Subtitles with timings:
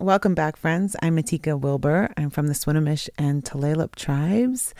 [0.00, 0.94] Welcome back, friends.
[1.02, 2.10] I'm Matika Wilbur.
[2.16, 4.72] I'm from the Swinomish and Tulalip tribes.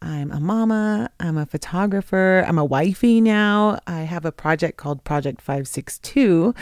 [0.00, 3.80] I'm a mama, I'm a photographer, I'm a wifey now.
[3.88, 6.54] I have a project called Project 562,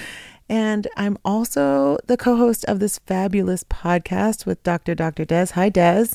[0.50, 4.96] and I'm also the co host of this fabulous podcast with Dr.
[4.96, 5.24] Dr.
[5.24, 5.46] Des.
[5.54, 6.08] Hi, Des.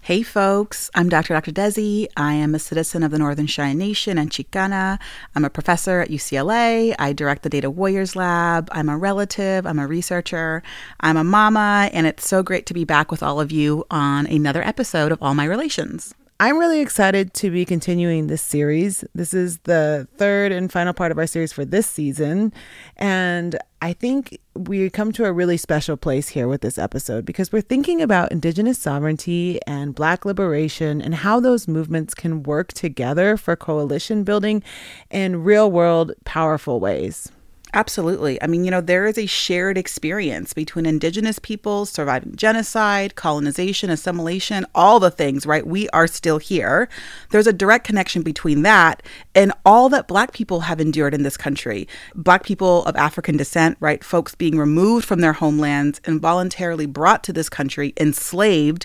[0.00, 0.88] Hey, folks.
[0.94, 1.34] I'm Dr.
[1.34, 1.50] Dr.
[1.50, 2.06] Desi.
[2.16, 5.00] I am a citizen of the Northern Cheyenne Nation and Chicana.
[5.34, 6.94] I'm a professor at UCLA.
[6.96, 8.68] I direct the Data Warriors Lab.
[8.70, 9.66] I'm a relative.
[9.66, 10.62] I'm a researcher.
[11.00, 11.90] I'm a mama.
[11.92, 15.20] And it's so great to be back with all of you on another episode of
[15.20, 16.14] All My Relations.
[16.42, 19.04] I'm really excited to be continuing this series.
[19.14, 22.52] This is the third and final part of our series for this season.
[22.96, 27.52] And I think we come to a really special place here with this episode because
[27.52, 33.36] we're thinking about Indigenous sovereignty and Black liberation and how those movements can work together
[33.36, 34.64] for coalition building
[35.12, 37.30] in real world, powerful ways.
[37.74, 38.40] Absolutely.
[38.42, 43.88] I mean, you know, there is a shared experience between indigenous peoples surviving genocide, colonization,
[43.88, 45.66] assimilation, all the things, right?
[45.66, 46.90] We are still here.
[47.30, 49.02] There's a direct connection between that
[49.34, 51.88] and all that Black people have endured in this country.
[52.14, 54.04] Black people of African descent, right?
[54.04, 58.84] Folks being removed from their homelands, involuntarily brought to this country, enslaved,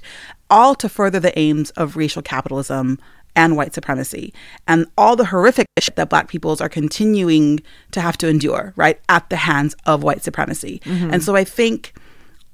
[0.50, 2.98] all to further the aims of racial capitalism
[3.38, 4.34] and white supremacy
[4.68, 9.00] and all the horrific shit that black peoples are continuing to have to endure, right,
[9.08, 10.82] at the hands of white supremacy.
[10.84, 11.14] Mm-hmm.
[11.14, 11.94] And so I think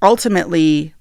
[0.01, 0.93] ultimately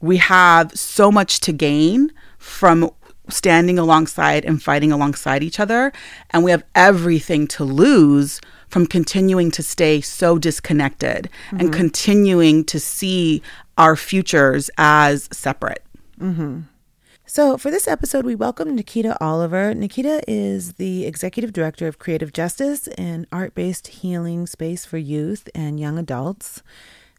[0.00, 2.90] we have so much to gain from
[3.28, 5.92] standing alongside and fighting alongside each other.
[6.30, 11.60] And we have everything to lose from continuing to stay so disconnected mm-hmm.
[11.60, 13.42] and continuing to see
[13.78, 15.82] our futures as separate.
[16.20, 16.60] Mm-hmm.
[17.32, 19.72] So, for this episode, we welcome Nikkita Oliver.
[19.72, 25.48] Nikkita is the executive director of Creative Justice, an art based healing space for youth
[25.54, 26.64] and young adults.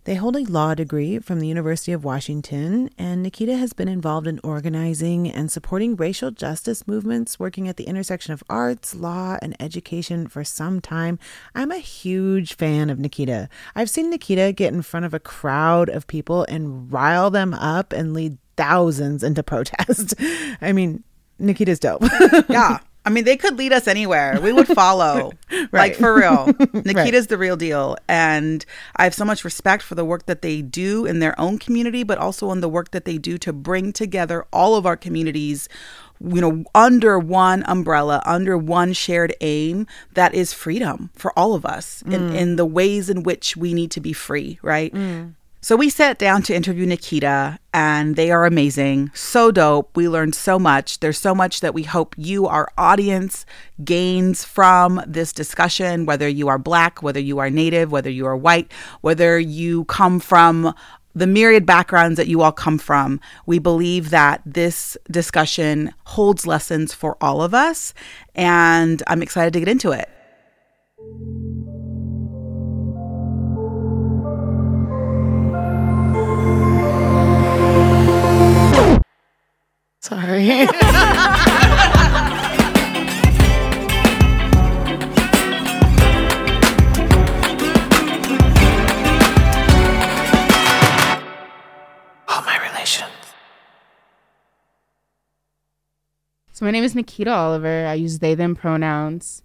[0.03, 4.25] They hold a law degree from the University of Washington, and Nikkita has been involved
[4.27, 9.55] in organizing and supporting racial justice movements, working at the intersection of arts, law, and
[9.61, 11.19] education for some time.
[11.53, 13.47] I'm a huge fan of Nikkita.
[13.75, 17.93] I've seen Nikkita get in front of a crowd of people and rile them up
[17.93, 20.13] and lead thousands into protest.
[20.61, 21.03] I mean,
[21.39, 22.03] Nikkita's dope.
[22.49, 22.79] yeah.
[23.03, 24.39] I mean, they could lead us anywhere.
[24.39, 25.31] We would follow.
[25.51, 25.73] right.
[25.73, 26.45] Like for real.
[26.47, 27.29] Nikkita's right.
[27.29, 27.97] the real deal.
[28.07, 28.63] And
[28.95, 32.03] I have so much respect for the work that they do in their own community,
[32.03, 35.67] but also in the work that they do to bring together all of our communities
[36.23, 41.65] you know, under one umbrella, under one shared aim that is freedom for all of
[41.65, 42.13] us mm.
[42.13, 44.93] in, in the ways in which we need to be free, right?
[44.93, 45.33] Mm.
[45.63, 49.11] So we sat down to interview Nikkita, and they are amazing.
[49.13, 49.95] So dope.
[49.95, 51.01] We learned so much.
[51.01, 53.45] There's so much that we hope you, our audience,
[53.83, 58.35] gains from this discussion, whether you are Black, whether you are Native, whether you are
[58.35, 60.73] white, whether you come from
[61.13, 63.19] the myriad backgrounds that you all come from.
[63.45, 67.93] We believe that this discussion holds lessons for all of us,
[68.33, 70.09] and I'm excited to get into it.
[80.03, 80.49] Sorry.
[92.27, 93.11] All my relations.
[96.51, 97.85] So my name is Nikkita Oliver.
[97.85, 99.43] I use they them pronouns,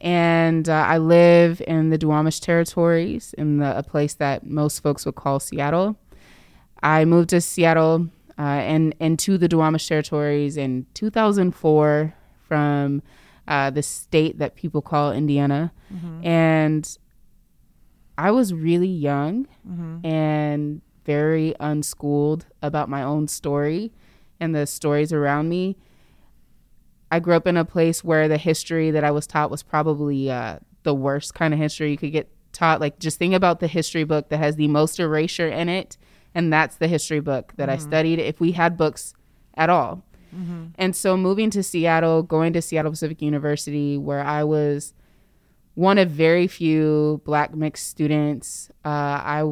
[0.00, 5.06] and uh, I live in the Duwamish territories in the, a place that most folks
[5.06, 5.96] would call Seattle.
[6.82, 12.14] I moved to Seattle uh, and and to the Duwamish territories in 2004
[12.48, 13.02] from
[13.48, 16.26] uh, the state that people call Indiana, mm-hmm.
[16.26, 16.98] and
[18.18, 20.04] I was really young mm-hmm.
[20.06, 23.92] and very unschooled about my own story
[24.40, 25.76] and the stories around me.
[27.10, 30.30] I grew up in a place where the history that I was taught was probably
[30.30, 32.80] uh, the worst kind of history you could get taught.
[32.80, 35.96] Like, just think about the history book that has the most erasure in it
[36.36, 37.80] and that's the history book that mm-hmm.
[37.80, 39.14] I studied if we had books
[39.54, 40.04] at all.
[40.36, 40.66] Mm-hmm.
[40.76, 44.92] And so moving to Seattle, going to Seattle Pacific University, where I was
[45.76, 49.44] one of very few black mixed students, uh, I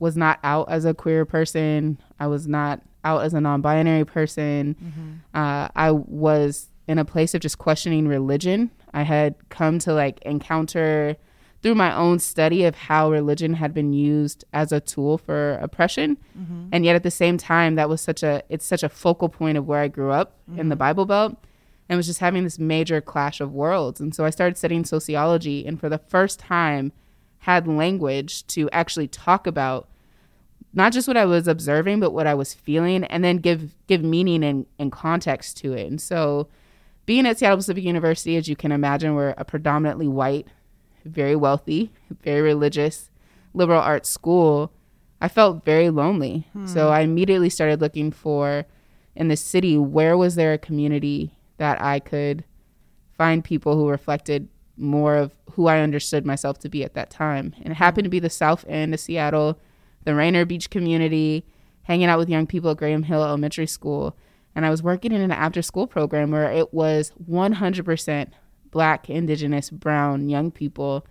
[0.00, 1.96] was not out as a queer person.
[2.18, 4.74] I was not out as a non binary person.
[4.74, 5.12] Mm-hmm.
[5.38, 8.72] Uh, I was in a place of just questioning religion.
[8.92, 11.16] I had come to like encounter
[11.62, 16.16] through my own study of how religion had been used as a tool for oppression
[16.38, 16.66] mm-hmm.
[16.72, 19.56] and yet at the same time that was such a it's such a focal point
[19.56, 20.60] of where i grew up mm-hmm.
[20.60, 20.80] in the mm-hmm.
[20.80, 21.36] bible belt
[21.88, 25.66] and was just having this major clash of worlds and so i started studying sociology
[25.66, 26.92] and for the first time
[27.40, 29.88] had language to actually talk about
[30.74, 34.02] not just what I was observing, but what I was feeling, and then give give
[34.02, 35.86] meaning and, and context to it.
[35.86, 36.48] And so,
[37.04, 40.46] being at Seattle Pacific University, as you can imagine, we're a predominantly white,
[41.04, 43.10] very wealthy, very religious,
[43.54, 44.72] liberal arts school.
[45.20, 46.48] I felt very lonely.
[46.52, 46.66] Hmm.
[46.66, 48.66] So I immediately started looking for
[49.14, 52.44] in the city where was there a community that I could
[53.16, 57.54] find people who reflected more of who I understood myself to be at that time.
[57.62, 59.58] And it happened to be the South End of Seattle
[60.04, 61.44] the Rainier Beach community,
[61.84, 64.16] hanging out with young people at Graham Hill Elementary School.
[64.54, 68.32] And I was working in an after school program where it was 100%
[68.72, 71.06] black, indigenous, brown young people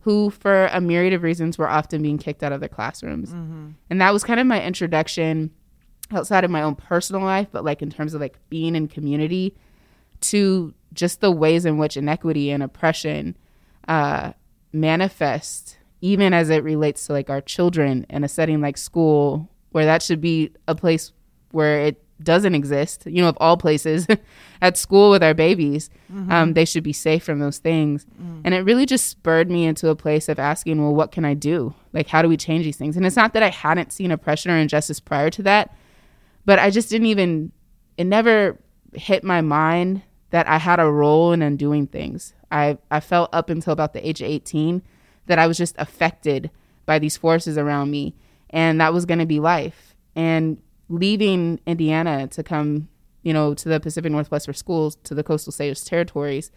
[0.00, 3.30] who, for a myriad of reasons, were often being kicked out of their classrooms.
[3.30, 3.70] Mm-hmm.
[3.90, 5.50] And that was kind of my introduction
[6.10, 9.54] outside of my own personal life, but like in terms of like being in community
[10.22, 13.36] to just the ways in which inequity and oppression
[13.88, 14.32] uh,
[14.72, 19.84] manifest even as it relates to like our children in a setting like school where
[19.84, 21.12] that should be a place
[21.52, 24.06] where it doesn't exist you know of all places
[24.62, 26.30] at school with our babies mm-hmm.
[26.30, 28.40] um, they should be safe from those things mm.
[28.44, 31.34] and it really just spurred me into a place of asking well what can i
[31.34, 34.10] do like how do we change these things and it's not that i hadn't seen
[34.10, 35.74] oppression or injustice prior to that
[36.44, 37.50] but i just didn't even
[37.96, 38.58] it never
[38.94, 43.48] hit my mind that i had a role in undoing things i i felt up
[43.50, 44.82] until about the age of 18
[45.30, 46.50] that I was just affected
[46.86, 48.16] by these forces around me.
[48.50, 49.94] And that was going to be life.
[50.16, 50.60] And
[50.90, 52.88] leaving Indiana to come,
[53.22, 56.50] you know, to the Pacific Northwest for schools, to the coastal states territories,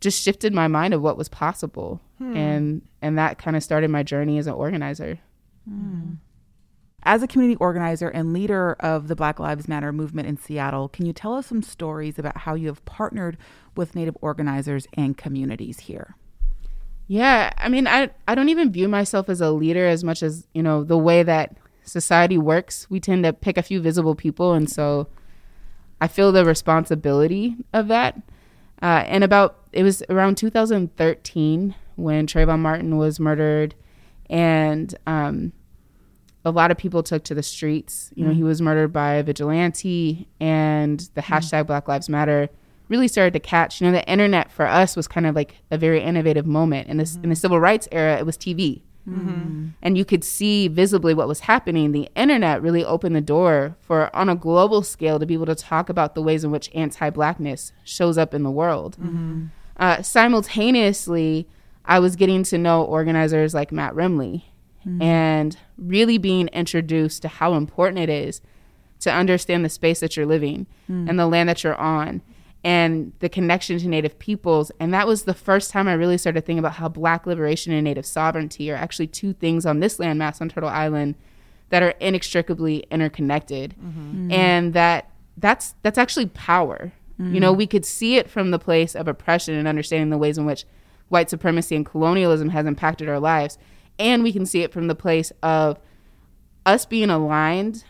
[0.00, 2.00] just shifted my mind of what was possible.
[2.18, 2.36] Hmm.
[2.36, 5.20] And and that kind of started my journey as an organizer.
[5.68, 6.14] Hmm.
[7.04, 11.04] As a community organizer and leader of the Black Lives Matter movement in Seattle, can
[11.04, 13.36] you tell us some stories about how you have partnered
[13.76, 16.14] with Native organizers and communities here?
[17.08, 20.46] Yeah, I mean, I I don't even view myself as a leader as much as
[20.54, 22.86] you know the way that society works.
[22.90, 25.08] We tend to pick a few visible people, and so
[26.00, 28.20] I feel the responsibility of that.
[28.82, 33.74] Uh, and about it was around 2013 when Trayvon Martin was murdered,
[34.28, 35.52] and um,
[36.44, 38.10] a lot of people took to the streets.
[38.14, 38.38] You know, mm-hmm.
[38.38, 41.32] he was murdered by a vigilante, and the mm-hmm.
[41.32, 42.48] hashtag Black Lives Matter
[42.88, 43.80] really started to catch.
[43.80, 46.88] You know, the internet for us was kind of like a very innovative moment.
[46.88, 47.24] In this mm-hmm.
[47.24, 48.82] in the civil rights era, it was TV.
[49.08, 49.68] Mm-hmm.
[49.82, 51.92] And you could see visibly what was happening.
[51.92, 55.54] The internet really opened the door for, on a global scale, to be able to
[55.54, 58.96] talk about the ways in which anti blackness shows up in the world.
[59.00, 59.46] Mm-hmm.
[59.76, 61.48] Uh, simultaneously,
[61.84, 64.42] I was getting to know organizers like Matt Remle
[64.86, 65.02] mm-hmm.
[65.02, 68.40] and really being introduced to how important it is
[69.00, 71.08] to understand the space that you're living mm.
[71.08, 72.22] and the land that you're on
[72.64, 74.70] and the connection to Native peoples.
[74.78, 77.84] And that was the first time I really started thinking about how Black liberation and
[77.84, 81.16] Native sovereignty are actually two things on this landmass on Turtle Island
[81.70, 84.30] that are inextricably interconnected, mm-hmm.
[84.30, 86.92] and that that's that's actually power.
[87.18, 87.34] Mm-hmm.
[87.34, 90.38] You know, we could see it from the place of oppression and understanding the ways
[90.38, 90.64] in which
[91.08, 93.58] white supremacy and colonialism has impacted our lives,
[93.98, 95.78] and we can see it from the place of
[96.64, 97.84] us being aligned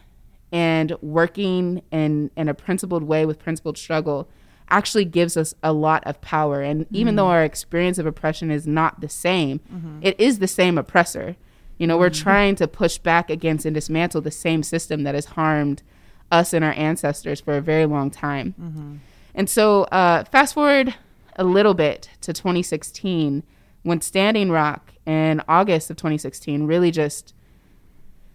[0.51, 4.29] and working in in a principled way with principled struggle
[4.73, 6.63] actually gives us a lot of power.
[6.63, 7.17] And even mm-hmm.
[7.17, 9.99] though our experience of oppression is not the same, mm-hmm.
[10.01, 11.37] it is the same oppressor.
[11.79, 12.23] You know, we're mm-hmm.
[12.23, 15.83] trying to push back against and dismantle the same system that has harmed
[16.31, 18.55] us and our ancestors for a very long time.
[18.61, 18.97] Mm-hmm.
[19.35, 20.95] And so, uh, fast forward
[21.37, 23.43] a little bit to 2016,
[23.83, 27.35] when Standing Rock in August of 2016 really just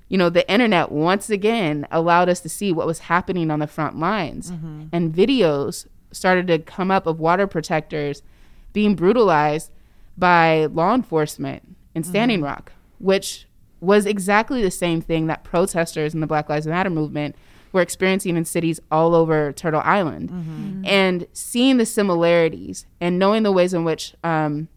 [0.09, 3.67] you know, the internet once again allowed us to see what was happening on the
[3.67, 4.51] front lines.
[4.51, 4.85] Mm-hmm.
[4.93, 8.21] And videos started to come up of water protectors
[8.73, 9.71] being brutalized
[10.17, 12.45] by law enforcement in Standing mm-hmm.
[12.45, 13.47] Rock, which
[13.79, 17.35] was exactly the same thing that protesters in the Black Lives Matter movement
[17.71, 20.29] were experiencing in cities all over Turtle Island.
[20.29, 20.85] Mm-hmm.
[20.85, 24.67] And seeing the similarities and knowing the ways in which, um,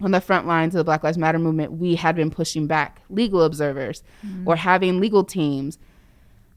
[0.00, 3.02] on the front lines of the Black Lives Matter movement, we had been pushing back
[3.10, 4.48] legal observers mm-hmm.
[4.48, 5.78] or having legal teams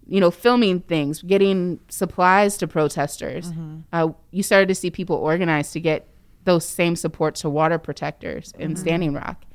[0.08, 3.52] you know, filming things, getting supplies to protesters.
[3.52, 3.78] Mm-hmm.
[3.92, 6.08] Uh, you started to see people organize to get
[6.44, 8.82] those same support to water protectors in mm-hmm.
[8.82, 9.46] Standing Rock.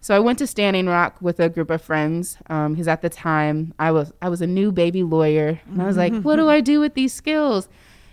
[0.00, 3.08] So I went to Standing Rock with a group of friends because um, at the
[3.08, 6.48] time I was I was a new baby lawyer and I was like, what do
[6.48, 7.68] I do with these skills?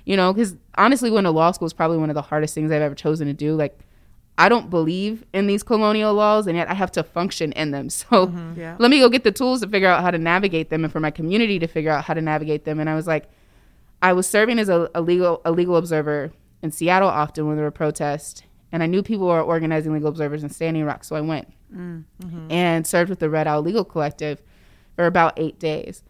[0.06, 2.72] You know, because honestly, going to law school is probably one of the hardest things
[2.72, 3.56] I've ever chosen to do.
[3.56, 3.80] Like
[4.40, 7.90] I don't believe in these colonial laws, and yet I have to function in them.
[8.00, 8.78] So mm-hmm, yeah.
[8.80, 11.02] let me go get the tools to figure out how to navigate them, and for
[11.02, 12.80] my community to figure out how to navigate them.
[12.80, 13.30] And I was like,
[14.02, 16.32] I was serving as a, a legal a legal observer
[16.64, 18.42] in Seattle often when there were protests,
[18.72, 22.50] and I knew people were organizing legal observers in Standing Rock, so I went mm-hmm.
[22.50, 24.42] and served with the Red Owl Legal Collective
[24.96, 26.04] for about eight days.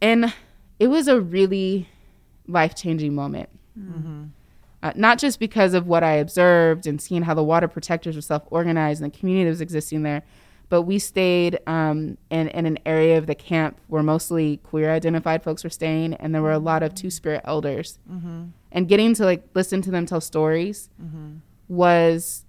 [0.00, 0.32] And
[0.78, 1.88] it was a really
[2.46, 3.48] life changing moment.
[3.78, 4.24] Mm-hmm.
[4.84, 8.22] Uh, not just because of what I observed and seeing how the water protectors were
[8.22, 10.22] self organized and the community that was existing there,
[10.68, 15.42] but we stayed um, in, in an area of the camp where mostly queer identified
[15.42, 17.98] folks were staying, and there were a lot of Two Spirit elders.
[18.10, 18.48] Mm-hmm.
[18.72, 21.36] And getting to like listen to them tell stories mm-hmm.
[21.68, 22.44] was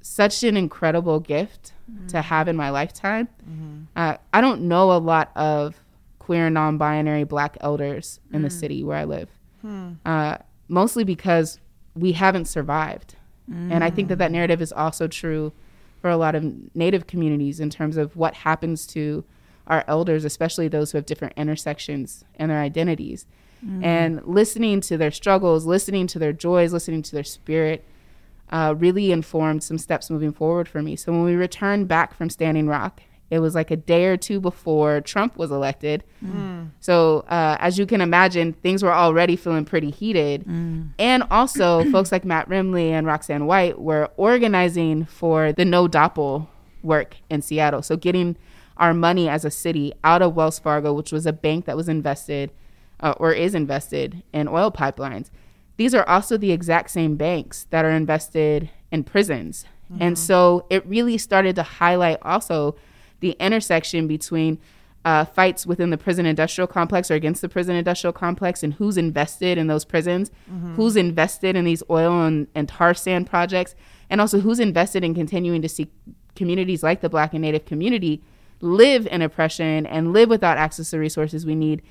[0.00, 2.08] such an incredible gift mm-hmm.
[2.08, 3.28] to have in my lifetime.
[3.48, 3.82] Mm-hmm.
[3.94, 5.76] Uh, I don't know a lot of
[6.18, 8.58] queer, non binary black elders in the mm.
[8.58, 9.28] city where I live,
[9.60, 9.92] hmm.
[10.04, 11.60] uh, mostly because
[11.96, 13.16] we haven't survived.
[13.70, 14.34] And I think that that mm.
[14.34, 15.52] narrative is also true
[16.00, 19.24] for a lot of Native communities in terms of what happens to
[19.66, 23.26] our elders, especially those who have different intersections and their identities.
[23.64, 23.84] Mm.
[23.84, 27.84] And listening to their struggles, listening to their joys, listening to their spirit
[28.50, 30.96] uh, really informed some steps moving forward for me.
[30.96, 34.40] So when we returned back from Standing Rock it was like a day or two
[34.40, 36.04] before Trump was elected.
[36.24, 36.70] Mm.
[36.80, 40.44] So, uh, as you can imagine, things were already feeling pretty heated.
[40.44, 40.90] Mm.
[40.98, 46.46] And also, folks like Matt Remle and Roxanne White were organizing for the No DAPL
[46.82, 47.82] work in Seattle.
[47.82, 48.36] So, getting
[48.76, 51.88] our money as a city out of Wells Fargo, which was a bank that was
[51.88, 52.50] invested
[53.00, 55.30] uh, or is invested in oil pipelines.
[55.76, 59.64] These are also the exact same banks that are invested in prisons.
[59.92, 60.02] Mm-hmm.
[60.02, 62.76] And so it really started to highlight also
[63.20, 64.58] the intersection between
[65.04, 68.96] uh, fights within the prison industrial complex or against the prison industrial complex and who's
[68.96, 70.74] invested in those prisons, mm-hmm.
[70.74, 73.76] who's invested in these oil and, and tar sand projects,
[74.10, 75.88] and also who's invested in continuing to see
[76.34, 78.20] communities like the Black and Native community
[78.60, 81.82] live in oppression and live without access to resources we need.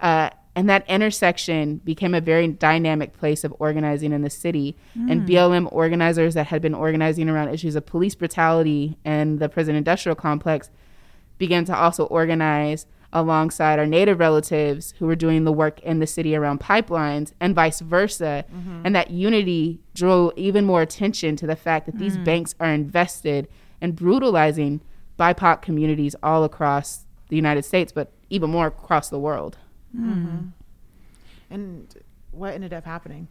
[0.00, 4.76] Uh, and that intersection became a very dynamic place of organizing in the city.
[4.96, 5.10] Mm.
[5.10, 9.74] And BLM organizers that had been organizing around issues of police brutality and the prison
[9.74, 10.70] industrial complex
[11.38, 16.06] began to also organize alongside our native relatives who were doing the work in the
[16.06, 18.44] city around pipelines and vice versa.
[18.52, 18.82] Mm-hmm.
[18.84, 22.24] And that unity drew even more attention to the fact that these mm.
[22.24, 23.48] banks are invested
[23.80, 24.80] in brutalizing
[25.18, 29.58] BIPOC communities all across the United States, but even more across the world.
[29.94, 30.48] Mm-hmm.
[31.50, 31.94] And
[32.32, 33.28] what ended up happening?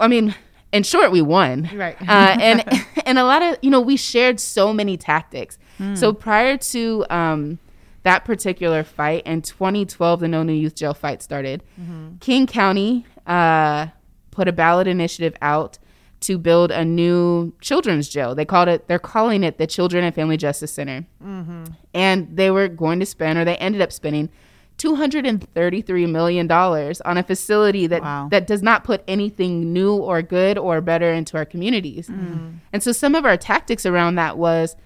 [0.00, 0.34] I mean,
[0.72, 1.70] in short, we won.
[1.74, 1.96] Right.
[2.00, 2.64] uh, and
[3.06, 5.58] and a lot of you know we shared so many tactics.
[5.78, 5.96] Mm.
[5.96, 7.58] So prior to um,
[8.02, 11.62] that particular fight in 2012, the No New Youth Jail fight started.
[11.80, 12.16] Mm-hmm.
[12.18, 13.88] King County uh,
[14.30, 15.78] put a ballot initiative out
[16.20, 18.34] to build a new children's jail.
[18.34, 18.88] They called it.
[18.88, 21.06] They're calling it the Children and Family Justice Center.
[21.22, 21.64] Mm-hmm.
[21.92, 24.30] And they were going to spend, or they ended up spending
[24.78, 28.28] $233 million on a facility that, wow.
[28.30, 32.08] that does not put anything new or good or better into our communities.
[32.08, 32.58] Mm.
[32.72, 34.76] And so some of our tactics around that was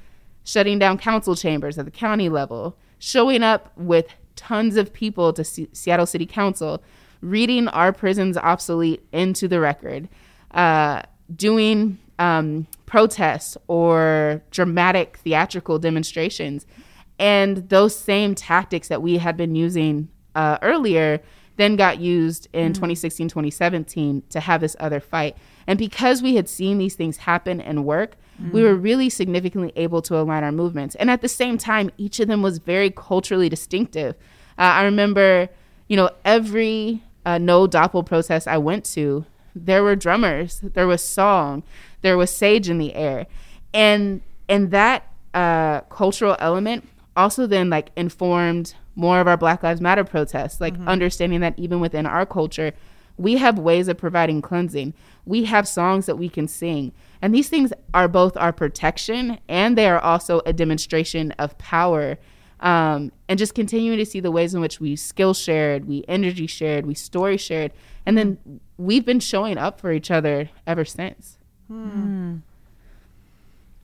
[0.45, 5.45] shutting down council chambers at the county level, showing up with tons of people to
[5.45, 6.83] C- Seattle City Council,
[7.21, 10.09] reading our prisons obsolete into the record,
[10.53, 11.03] uh,
[11.35, 16.67] doing um, protests or dramatic theatrical demonstrations
[17.19, 21.21] and those same tactics that we had been using uh, earlier
[21.57, 22.75] then got used in mm.
[22.75, 25.37] 2016, 2017 to have this other fight.
[25.67, 28.53] And because we had seen these things happen and work, mm.
[28.53, 30.95] we were really significantly able to align our movements.
[30.95, 34.15] And at the same time, each of them was very culturally distinctive.
[34.57, 35.49] Uh, I remember,
[35.89, 41.03] you know, every uh, No DAPL protest I went to, there were drummers, there was
[41.03, 41.65] song,
[42.03, 43.27] there was sage in the air,
[43.75, 49.81] and and that uh, cultural element also then like informed more of our Black Lives
[49.81, 50.89] Matter protests, like mm-hmm.
[50.89, 52.73] understanding that even within our culture,
[53.17, 54.95] we have ways of providing cleansing.
[55.27, 56.93] We have songs that we can sing.
[57.21, 62.17] And these things are both our protection and they are also a demonstration of power.
[62.61, 66.47] Um, and just continuing to see the ways in which we skill shared, we energy
[66.47, 67.73] shared, we story shared.
[68.07, 71.39] And then we've been showing up for each other ever since.
[71.71, 72.43] Mm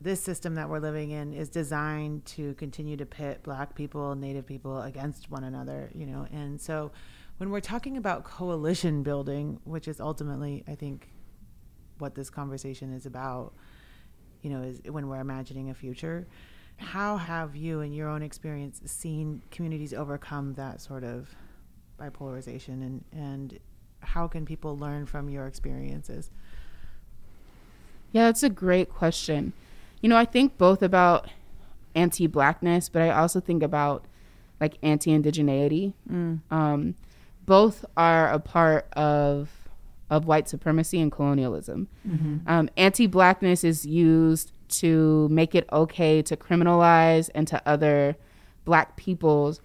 [0.04, 4.46] this system that we're living in is designed to continue to pit black people native
[4.46, 6.26] people against one another you know?
[6.32, 6.92] And so
[7.38, 11.10] when we're talking about coalition building which is ultimately i think
[11.98, 13.54] what this conversation is about
[14.42, 16.26] you know is when we're imagining a future
[16.76, 21.34] how have you in your own experience seen communities overcome that sort of
[21.98, 22.82] bipolarization?
[22.82, 23.58] And and
[24.00, 26.30] how can people learn from your experiences?
[28.12, 29.52] Yeah that's a great question
[30.04, 31.30] you know, I think both about
[31.94, 34.04] anti blackness, but I also think about
[34.60, 35.94] like anti indigeneity.
[36.12, 36.40] Mm.
[36.50, 36.94] Um,
[37.46, 39.48] both are a part of
[40.10, 41.88] of white supremacy and colonialism.
[42.06, 42.46] Mm-hmm.
[42.46, 48.14] Um, anti blackness is used to make it okay to criminalize and to other
[48.66, 49.62] black peoples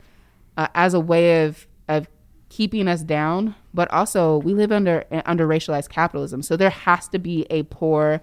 [0.56, 2.08] uh, as a way of of
[2.48, 6.42] keeping us down, but also we live under under racialized capitalism.
[6.42, 8.22] So there has to be a poor,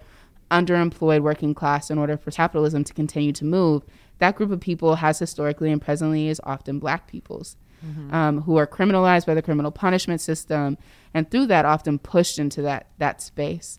[0.51, 3.83] underemployed working class in order for capitalism to continue to move.
[4.19, 7.57] That group of people has historically and presently is often black peoples.
[7.85, 8.13] Mm-hmm.
[8.13, 10.79] Um, who are criminalized by the criminal punishment system,
[11.13, 13.79] and through that, often pushed into that that space.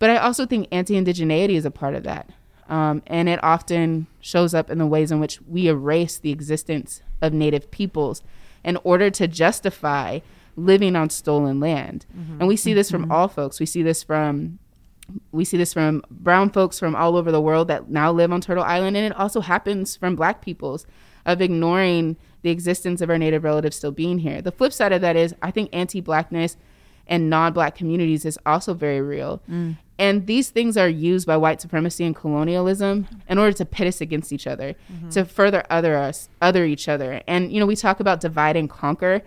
[0.00, 2.28] But I also think anti-indigeneity is a part of that,
[2.68, 7.02] um, and it often shows up in the ways in which we erase the existence
[7.22, 8.20] of Native peoples
[8.64, 10.18] in order to justify
[10.56, 12.04] living on stolen land.
[12.18, 12.40] Mm-hmm.
[12.40, 13.12] And we see this from mm-hmm.
[13.12, 13.60] all folks.
[13.60, 14.58] We see this from
[15.32, 18.40] we see this from brown folks from all over the world that now live on
[18.40, 20.86] Turtle Island, and it also happens from black peoples
[21.24, 24.40] of ignoring the existence of our native relatives still being here.
[24.40, 26.56] The flip side of that is I think anti-blackness
[27.06, 29.40] and non-black communities is also very real.
[29.50, 29.76] Mm.
[29.98, 34.00] And these things are used by white supremacy and colonialism in order to pit us
[34.00, 35.08] against each other, mm-hmm.
[35.10, 37.22] to further other us, other each other.
[37.26, 39.22] And you know, we talk about divide and conquer.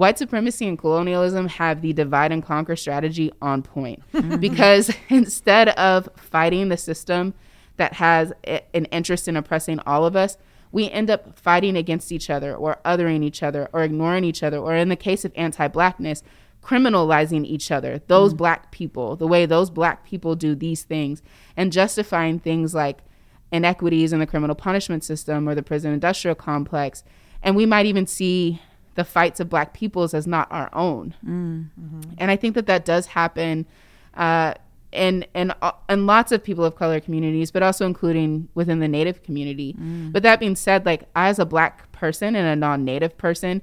[0.00, 4.02] White supremacy and colonialism have the divide and conquer strategy on point
[4.40, 7.34] because instead of fighting the system
[7.76, 10.38] that has an interest in oppressing all of us,
[10.72, 14.56] we end up fighting against each other or othering each other or ignoring each other,
[14.56, 16.22] or in the case of anti blackness,
[16.62, 18.38] criminalizing each other, those mm.
[18.38, 21.20] black people, the way those black people do these things,
[21.58, 23.00] and justifying things like
[23.52, 27.04] inequities in the criminal punishment system or the prison industrial complex.
[27.42, 28.62] And we might even see
[29.00, 31.14] the fights of black peoples as not our own.
[31.24, 31.70] Mm.
[31.80, 32.10] Mm-hmm.
[32.18, 33.64] And I think that that does happen.
[34.12, 34.52] Uh,
[34.92, 38.88] and and uh, and lots of people of color communities, but also including within the
[38.88, 39.74] Native community.
[39.80, 40.12] Mm.
[40.12, 43.62] But that being said, like I, as a Black person and a non-Native person,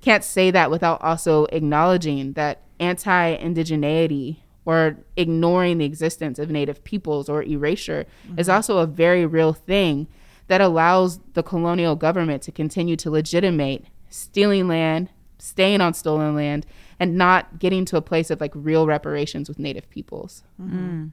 [0.00, 7.28] can't say that without also acknowledging that anti-indigeneity or ignoring the existence of native peoples
[7.28, 8.38] or erasure mm-hmm.
[8.38, 10.06] is also a very real thing
[10.46, 16.66] that allows the colonial government to continue to legitimate stealing land, staying on stolen land,
[17.00, 20.42] and not getting to a place of like real reparations with native peoples.
[20.60, 21.06] Mm-hmm.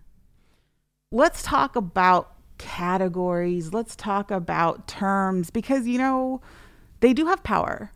[1.12, 3.74] Let's talk about categories.
[3.74, 6.42] Let's talk about terms because, you know,
[7.00, 7.92] they do have power.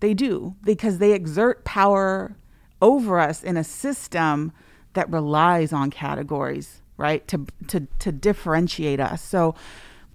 [0.00, 2.36] They do because they exert power
[2.80, 4.52] over us in a system
[4.94, 7.26] that relies on categories, right?
[7.28, 9.22] To to to differentiate us.
[9.22, 9.54] So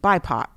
[0.03, 0.47] BIPOC.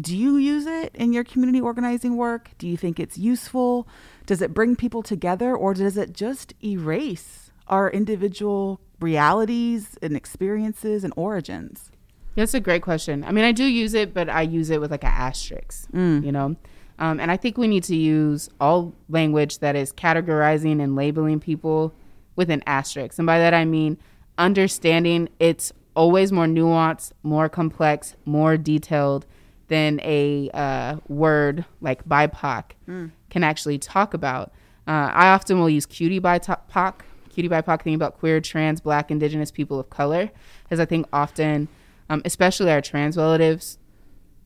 [0.00, 2.50] Do you use it in your community organizing work?
[2.58, 3.86] Do you think it's useful?
[4.26, 11.04] Does it bring people together or does it just erase our individual realities and experiences
[11.04, 11.90] and origins?
[12.34, 13.24] That's a great question.
[13.24, 16.24] I mean, I do use it, but I use it with like an asterisk, mm.
[16.24, 16.56] you know?
[16.98, 21.40] Um, and I think we need to use all language that is categorizing and labeling
[21.40, 21.94] people
[22.36, 23.18] with an asterisk.
[23.18, 23.98] And by that, I mean
[24.38, 29.26] understanding it's always more nuanced, more complex, more detailed
[29.68, 33.10] than a uh, word like BIPOC mm.
[33.30, 34.52] can actually talk about.
[34.86, 37.00] Uh, I often will use cutie BIPOC,
[37.30, 40.30] cutie BIPOC, thinking about queer, trans, black, indigenous people of color,
[40.62, 41.68] because I think often,
[42.10, 43.78] um, especially our trans relatives,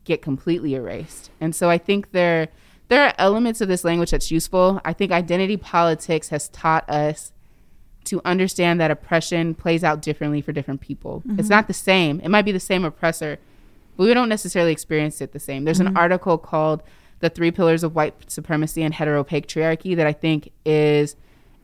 [0.04, 1.30] get completely erased.
[1.40, 2.48] And so I think there
[2.88, 4.80] there are elements of this language that's useful.
[4.84, 7.32] I think identity politics has taught us
[8.04, 11.22] to understand that oppression plays out differently for different people.
[11.26, 11.38] Mm-hmm.
[11.38, 12.20] It's not the same.
[12.20, 13.38] It might be the same oppressor,
[13.98, 15.64] but we don't necessarily experience it the same.
[15.64, 15.88] There's mm-hmm.
[15.88, 16.84] an article called
[17.18, 21.16] The Three Pillars of White Supremacy and Heteropatriarchy that I think is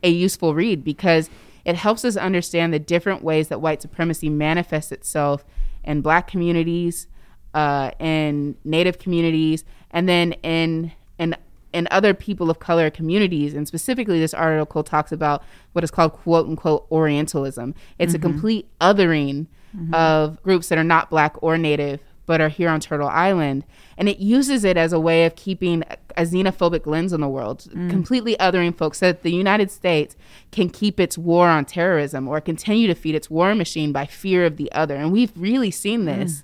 [0.03, 1.29] a useful read because
[1.63, 5.45] it helps us understand the different ways that white supremacy manifests itself
[5.85, 7.07] in black communities,
[7.53, 11.37] uh, in Native communities, and then in in
[11.71, 13.53] in other people of color communities.
[13.53, 17.73] And specifically, this article talks about what is called quote unquote Orientalism.
[17.97, 18.17] It's mm-hmm.
[18.17, 19.93] a complete othering mm-hmm.
[19.93, 23.63] of groups that are not Black or Native but are here on Turtle Island.
[23.97, 25.83] And it uses it as a way of keeping
[26.17, 27.89] a xenophobic lens on the world, mm.
[27.89, 30.15] completely othering folks so that the United States
[30.51, 34.45] can keep its war on terrorism or continue to feed its war machine by fear
[34.45, 34.95] of the other.
[34.95, 36.41] And we've really seen this.
[36.41, 36.43] Mm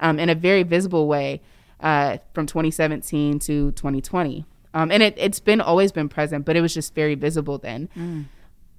[0.00, 1.40] um, in a very visible way
[1.80, 4.44] uh, from 2017 to 2020.
[4.74, 7.88] Um, and it, it's been always been present, but it was just very visible then.
[7.96, 8.26] Mm.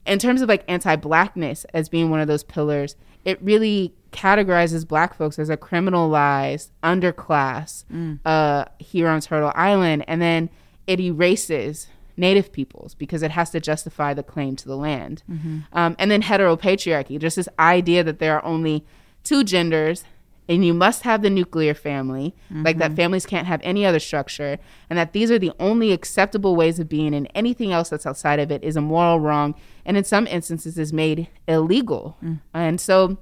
[0.06, 4.88] In terms of like anti blackness as being one of those pillars, it really categorizes
[4.88, 8.20] black folks as a criminalized underclass mm.
[8.26, 10.04] uh, here on Turtle Island.
[10.08, 10.50] And then
[10.88, 15.24] it erases native peoples because it has to justify the claim to the land.
[15.30, 15.60] Mm-hmm.
[15.74, 18.86] Um, and then heteropatriarchy, just this idea that there are only
[19.24, 20.04] two genders
[20.50, 22.64] and you must have the nuclear family, mm-hmm.
[22.64, 22.96] like that mm-hmm.
[22.96, 24.58] families can't have any other structure,
[24.90, 28.40] and that these are the only acceptable ways of being, and anything else that's outside
[28.40, 29.54] of it is a moral wrong,
[29.86, 32.18] and in some instances is made illegal.
[32.24, 32.40] Mm.
[32.52, 33.20] And so,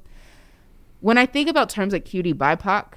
[1.00, 2.94] when I think about terms like cutie BIPOC,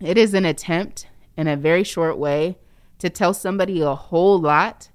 [0.00, 1.06] it is an attempt
[1.36, 2.58] in a very short way
[2.98, 4.90] to tell somebody a whole lot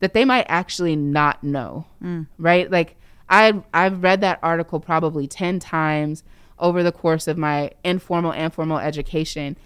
[0.00, 1.86] that they might actually not know.
[2.02, 2.26] Mm.
[2.38, 2.70] Right?
[2.70, 2.96] Like
[3.28, 6.24] I I've read that article probably 10 times
[6.58, 9.56] over the course of my informal and formal education.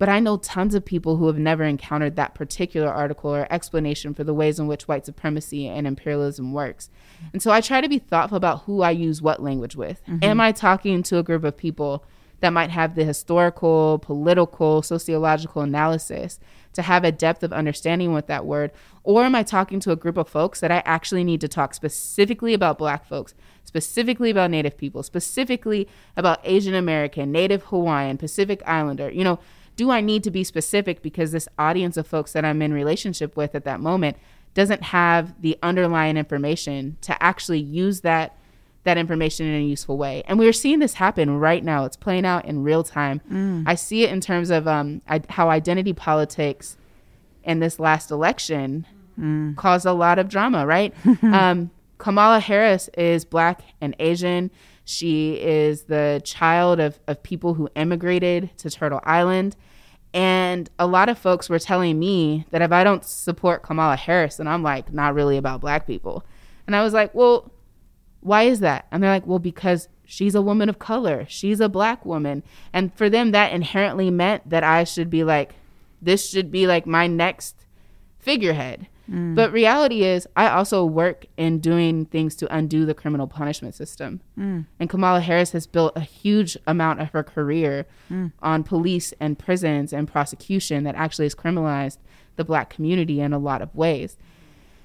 [0.00, 4.14] But I know tons of people who have never encountered that particular article or explanation
[4.14, 6.88] for the ways in which white supremacy and imperialism works.
[7.34, 10.02] And so I try to be thoughtful about who I use what language with.
[10.06, 10.24] Mm-hmm.
[10.24, 12.02] Am I talking to a group of people
[12.40, 16.40] that might have the historical, political, sociological analysis
[16.72, 18.70] to have a depth of understanding with that word?
[19.04, 21.74] Or am I talking to a group of folks that I actually need to talk
[21.74, 23.34] specifically about Black folks,
[23.64, 25.86] specifically about Native people, specifically
[26.16, 29.10] about Asian American, Native Hawaiian, Pacific Islander?
[29.10, 29.40] You know,
[29.80, 33.34] do I need to be specific because this audience of folks that I'm in relationship
[33.34, 34.18] with at that moment
[34.52, 38.36] doesn't have the underlying information to actually use that
[38.84, 40.22] that information in a useful way.
[40.26, 41.86] And we're seeing this happen right now.
[41.86, 43.22] It's playing out in real time.
[43.32, 43.64] Mm.
[43.66, 46.76] I see it in terms of um, I, how identity politics
[47.42, 48.86] in this last election
[49.18, 49.56] mm.
[49.56, 50.92] caused a lot of drama, right?
[51.22, 54.50] um, Kamala Harris is black and Asian.
[54.84, 59.56] She is the child of, of people who immigrated to Turtle Island.
[60.12, 64.36] And a lot of folks were telling me that if I don't support Kamala Harris,
[64.36, 66.24] then I'm like not really about black people.
[66.66, 67.50] And I was like, well,
[68.20, 68.86] why is that?
[68.90, 71.24] And they're like, well, because she's a woman of color.
[71.28, 72.42] She's a black woman.
[72.72, 75.54] And for them, that inherently meant that I should be like,
[76.02, 77.64] this should be like my next
[78.18, 78.88] figurehead.
[79.10, 79.34] Mm.
[79.34, 84.20] But reality is, I also work in doing things to undo the criminal punishment system.
[84.38, 84.66] Mm.
[84.78, 88.32] And Kamala Harris has built a huge amount of her career mm.
[88.40, 91.98] on police and prisons and prosecution that actually has criminalized
[92.36, 94.16] the black community in a lot of ways.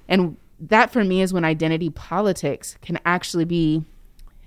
[0.08, 3.84] And that for me is when identity politics can actually be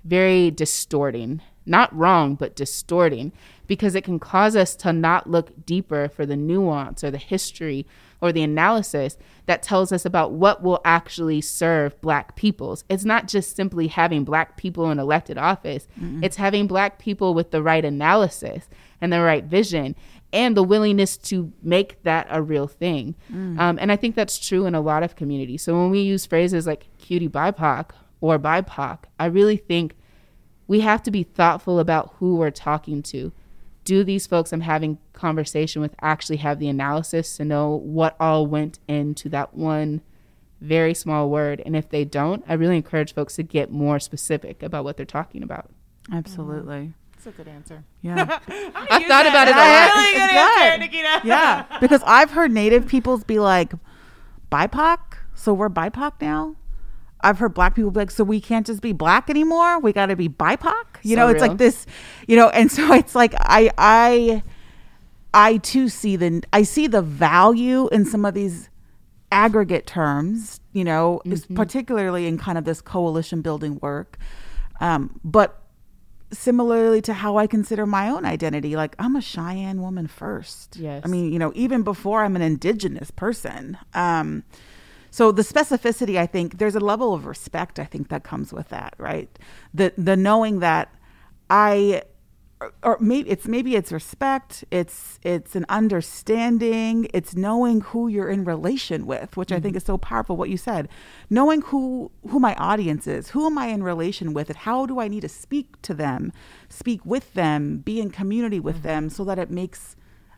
[0.04, 1.42] very distorting.
[1.66, 3.32] Not wrong, but distorting
[3.68, 7.86] because it can cause us to not look deeper for the nuance or the history
[8.22, 12.84] or the analysis that tells us about what will actually serve black peoples.
[12.90, 17.34] It's not just simply having black people in elected office, mm it's having black people
[17.34, 18.68] with the right analysis
[19.00, 19.96] and the right vision
[20.34, 23.16] and the willingness to make that a real thing.
[23.32, 23.58] Mm.
[23.60, 25.64] Um, and I think that's true in a lot of communities.
[25.64, 29.96] So when we use phrases like cutie BIPOC or BIPOC, I really think
[30.68, 33.32] we have to be thoughtful about who we're talking to
[33.90, 38.46] do these folks I'm having conversation with actually have the analysis to know what all
[38.46, 40.02] went into that one
[40.62, 41.60] very small word?
[41.66, 45.08] And if they don't, I really encourage folks to get more specific about what they're
[45.08, 45.72] talking about.
[46.14, 46.94] Absolutely.
[47.14, 47.84] That's a good answer.
[48.04, 48.40] Yeah.
[48.48, 49.96] I thought about it a lot.
[49.96, 51.24] Really good answer, Nikkita.
[51.24, 51.66] yeah.
[51.82, 53.74] Because I've heard native peoples be like,
[54.52, 55.00] BIPOC?
[55.34, 56.56] So we're BIPOC now?
[57.22, 59.80] I've heard black people be like, so we can't just be black anymore.
[59.80, 60.86] We got to be BIPOC.
[61.04, 61.50] You so know, it's real.
[61.50, 61.86] like this,
[62.28, 64.44] you know, and so it's like I, I,
[65.34, 68.70] I too see the, I see the value in some of these
[69.32, 71.56] aggregate terms, you know, mm-hmm.
[71.56, 74.18] particularly in kind of this coalition building work.
[74.80, 75.62] Um, but
[76.32, 80.78] similarly to how I consider my own identity, like I'm a Cheyenne woman first.
[80.78, 81.02] Yes.
[81.04, 83.78] I mean, you know, even before I'm an indigenous person.
[83.94, 84.44] Um,
[85.12, 88.70] so the specificity, I think, there's a level of respect I think that comes with
[88.70, 89.30] that, right?
[89.74, 90.94] The the knowing that
[91.50, 92.04] I
[92.84, 98.44] or maybe it's maybe it's respect it's it's an understanding it's knowing who you're in
[98.44, 99.58] relation with which mm-hmm.
[99.58, 99.78] i think mm-hmm.
[99.78, 100.90] is so powerful what you said
[101.30, 105.00] knowing who who my audience is who am i in relation with and how do
[105.00, 106.34] i need to speak to them
[106.68, 108.88] speak with them be in community with mm-hmm.
[108.88, 109.96] them so that it makes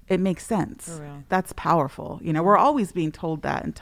[0.07, 3.81] it makes sense that's powerful you know we're always being told that and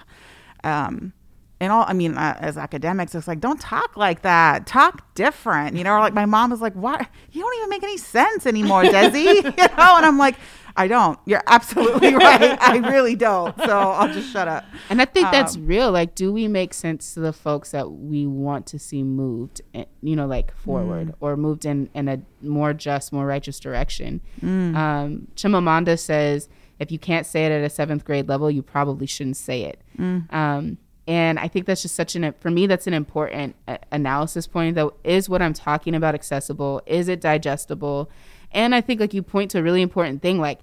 [0.64, 1.14] um,
[1.62, 4.66] and all, I mean, uh, as academics, it's like, don't talk like that.
[4.66, 5.76] Talk different.
[5.76, 8.46] You know, or like my mom was like, why You don't even make any sense
[8.46, 10.36] anymore, Desi." you know, and I'm like,
[10.78, 11.20] I don't.
[11.26, 12.58] You're absolutely right.
[12.62, 13.58] I really don't.
[13.58, 14.64] So I'll just shut up.
[14.90, 15.92] And I think um, that's real.
[15.92, 19.84] Like, do we make sense to the folks that we want to see moved, eh,
[20.02, 21.16] you know, like forward mm.
[21.20, 24.22] or moved in, in a more just, more righteous direction?
[24.42, 24.76] Mm.
[24.76, 26.48] Um, Chimamanda says,
[26.80, 29.82] if you can't say it at a seventh grade level, you probably shouldn't say it.
[29.98, 30.34] Mm.
[30.34, 34.48] Um, and I think that's just such an, for me, that's an important uh, analysis
[34.48, 34.94] point though.
[35.04, 36.82] Is what I'm talking about accessible?
[36.86, 38.10] Is it digestible?
[38.52, 40.60] And I think like you point to a really important thing, like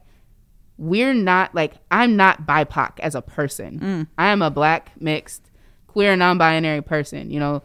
[0.79, 3.81] we're not like, I'm not BIPOC as a person.
[3.81, 4.07] Mm.
[4.19, 5.51] I am a black, mixed,
[5.87, 7.63] queer, non-binary person, you know,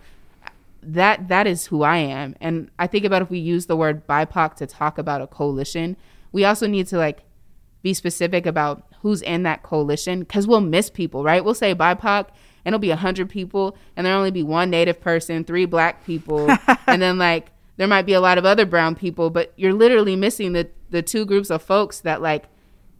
[0.83, 2.35] that that is who I am.
[2.41, 5.97] And I think about if we use the word BIPOC to talk about a coalition,
[6.31, 7.23] we also need to like
[7.81, 11.43] be specific about who's in that coalition because we'll miss people, right?
[11.43, 12.27] We'll say BIPOC
[12.63, 16.49] and it'll be 100 people and there'll only be one native person, three black people,
[16.87, 20.15] and then like there might be a lot of other brown people, but you're literally
[20.15, 22.45] missing the, the two groups of folks that like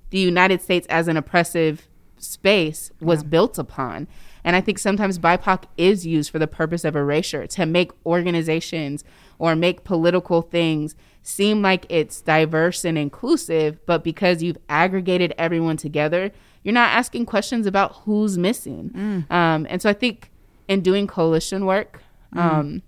[0.10, 3.30] the United States as an oppressive space was yeah.
[3.30, 4.08] built upon.
[4.44, 9.04] And I think sometimes BIPOC is used for the purpose of erasure to make organizations
[9.38, 15.77] or make political things seem like it's diverse and inclusive, but because you've aggregated everyone
[15.77, 16.31] together,
[16.63, 18.91] you're not asking questions about who's missing.
[18.93, 19.31] Mm.
[19.31, 20.31] Um, and so I think
[20.67, 22.01] in doing coalition work,
[22.34, 22.41] mm.
[22.41, 22.81] um,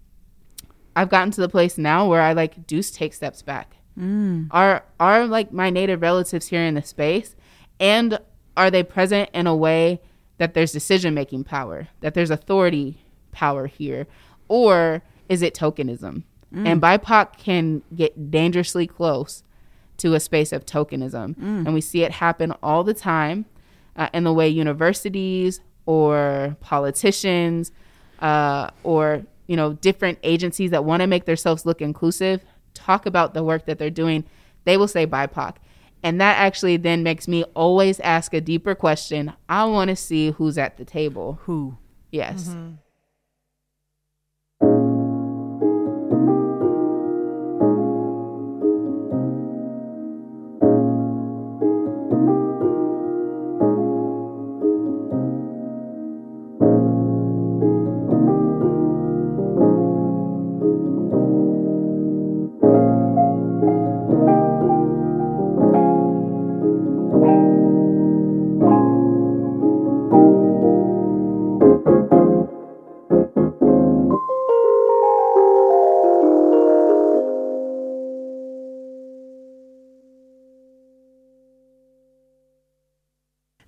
[0.95, 3.75] I've gotten to the place now where I like do take steps back.
[3.97, 4.47] Mm.
[4.51, 7.35] Are are like my native relatives here in the space,
[7.79, 8.19] and
[8.57, 10.01] are they present in a way
[10.37, 14.07] that there's decision making power, that there's authority power here,
[14.47, 16.23] or is it tokenism?
[16.53, 16.67] Mm.
[16.67, 19.43] And BIPOC can get dangerously close
[19.97, 21.65] to a space of tokenism, mm.
[21.65, 23.45] and we see it happen all the time
[23.95, 27.71] uh, in the way universities or politicians
[28.19, 33.33] uh, or you know different agencies that want to make themselves look inclusive talk about
[33.33, 34.23] the work that they're doing.
[34.65, 35.55] They will say bipoc.
[36.01, 39.33] And that actually then makes me always ask a deeper question.
[39.47, 41.39] I want to see who's at the table.
[41.43, 41.77] Who?
[42.11, 42.49] Yes.
[42.49, 42.73] Mm-hmm.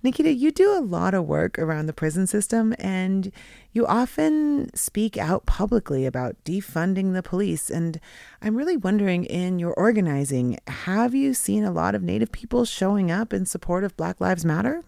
[0.06, 3.32] Nikkita, you do a lot of work around the prison system and
[3.72, 7.68] you often speak out publicly about defunding the police.
[7.68, 8.00] And
[8.40, 13.10] I'm really wondering in your organizing, have you seen a lot of Native people showing
[13.10, 14.84] up in support of Black Lives Matter?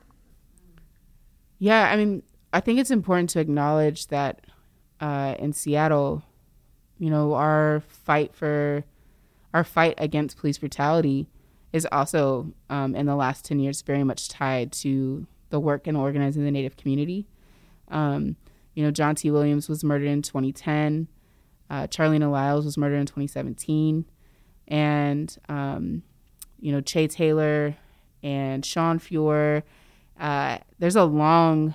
[1.59, 4.43] Yeah, I mean, I think it's important to acknowledge that
[5.01, 6.23] uh, in Seattle,
[6.99, 8.85] you know, our fight for
[9.53, 11.27] our fight against police brutality
[11.73, 15.97] is also um, in the last 10 years very much tied to the work and
[15.97, 17.27] organizing the Native community.
[17.89, 18.37] Um,
[18.75, 19.31] you know, John T.
[19.31, 21.09] Williams was murdered in 2010.
[21.71, 24.05] Uh, Charleena Lyles was murdered in 2017.
[24.69, 26.03] And, um,
[26.61, 27.77] you know, Che Taylor
[28.23, 29.63] and Shaun Fuhr.
[30.19, 31.75] Uh, there's a long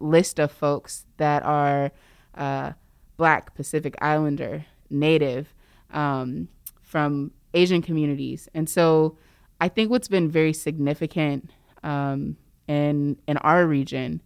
[0.00, 1.90] list of folks that are
[2.34, 2.72] uh,
[3.16, 5.54] Black, Pacific Islander, Native,
[5.90, 6.48] um,
[6.80, 8.48] from Asian communities.
[8.54, 9.16] And so
[9.60, 11.50] I think what's been very significant
[11.82, 14.20] um, in in our region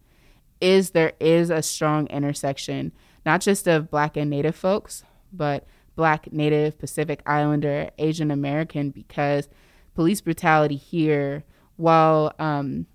[0.61, 2.91] is there is a strong intersection,
[3.25, 9.49] not just of Black and Native folks, but Black, Native, Pacific Islander, Asian American, because
[9.93, 11.43] police brutality here,
[11.75, 12.87] while um,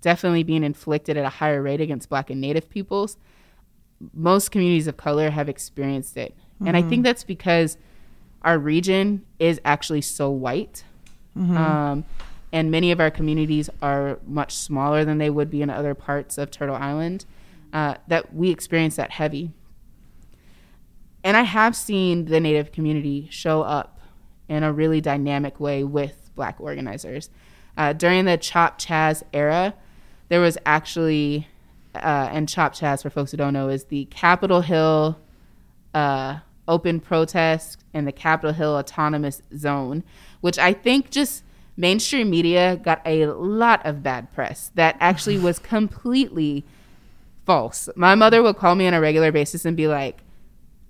[0.00, 3.16] definitely being inflicted at a higher rate against Black and Native peoples,
[4.14, 6.36] most communities of color have experienced it.
[6.36, 6.68] Mm-hmm.
[6.68, 7.02] And I think mm-hmm.
[7.02, 7.76] that's because
[8.48, 10.82] our region is actually so white.
[11.36, 11.54] Mm-hmm.
[11.54, 12.04] Um,
[12.50, 16.38] and many of our communities are much smaller than they would be in other parts
[16.38, 17.26] of Turtle Island,
[17.74, 19.50] uh, that we experience that heavy.
[21.22, 24.00] And I have seen the Native community show up
[24.48, 27.28] in a really dynamic way with Black organizers.
[27.76, 29.74] Uh, during the Chop Chaz era,
[30.30, 31.46] there was actually,
[31.94, 35.18] uh, and Chop Chaz, for folks who don't know, is the Capitol Hill
[35.92, 40.04] uh, open protest in the Capitol Hill Autonomous Zone,
[40.40, 41.42] which I think just
[41.76, 46.64] mainstream media got a lot of bad press that actually was completely
[47.46, 47.88] false.
[47.96, 50.20] My mother would call me on a regular basis and be like,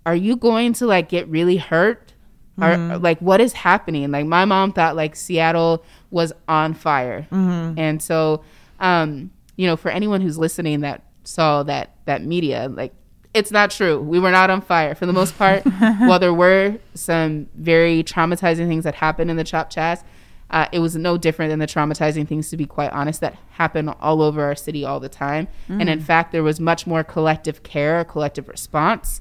[0.04, 2.12] "Are you going to like get really hurt?
[2.58, 2.92] Mm-hmm.
[2.92, 7.28] Or like what is happening?" Like my mom thought like Seattle was on fire.
[7.30, 7.78] Mm-hmm.
[7.78, 8.42] And so
[8.80, 12.92] um, you know, for anyone who's listening that saw that that media, like
[13.38, 14.00] it's not true.
[14.00, 15.62] We were not on fire for the most part.
[15.98, 20.02] While there were some very traumatizing things that happened in the Chop Chaz,
[20.50, 23.88] uh, it was no different than the traumatizing things, to be quite honest, that happen
[23.88, 25.46] all over our city all the time.
[25.68, 25.80] Mm.
[25.80, 29.20] And in fact, there was much more collective care, collective response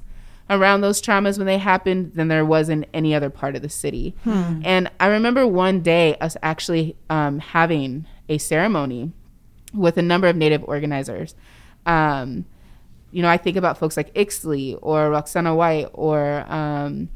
[0.50, 3.68] around those traumas when they happened than there was in any other part of the
[3.68, 4.14] city.
[4.24, 4.62] Hmm.
[4.64, 9.12] And I remember one day us actually um, having a ceremony
[9.74, 11.34] with a number of Native organizers.
[11.84, 12.46] Um,
[13.10, 17.08] you know, I think about folks like Ixley or Roxana White or um,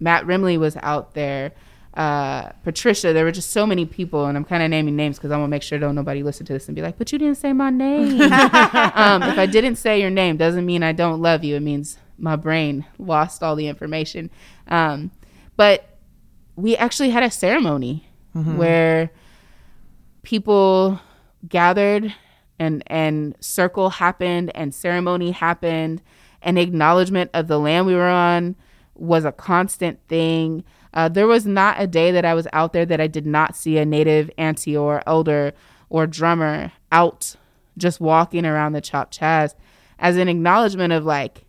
[0.00, 1.52] Matt Remle was out there.
[1.94, 5.30] Uh, Patricia, there were just so many people, and I'm kind of naming names because
[5.30, 7.18] I want to make sure don't nobody listen to this and be like, "But you
[7.18, 11.22] didn't say my name." um, if I didn't say your name, doesn't mean I don't
[11.22, 11.54] love you.
[11.54, 14.30] It means my brain lost all the information.
[14.66, 15.12] Um,
[15.56, 15.98] but
[16.56, 18.56] we actually had a ceremony mm-hmm.
[18.56, 19.10] where
[20.22, 21.00] people
[21.48, 22.12] gathered
[22.58, 26.02] and and circle happened and ceremony happened
[26.42, 28.54] and acknowledgement of the land we were on
[28.94, 30.62] was a constant thing.
[30.92, 33.56] Uh, there was not a day that I was out there that I did not
[33.56, 35.52] see a native auntie or elder
[35.88, 37.34] or drummer out
[37.76, 39.54] just walking around the Chop Chaz
[39.98, 41.44] as an acknowledgement of like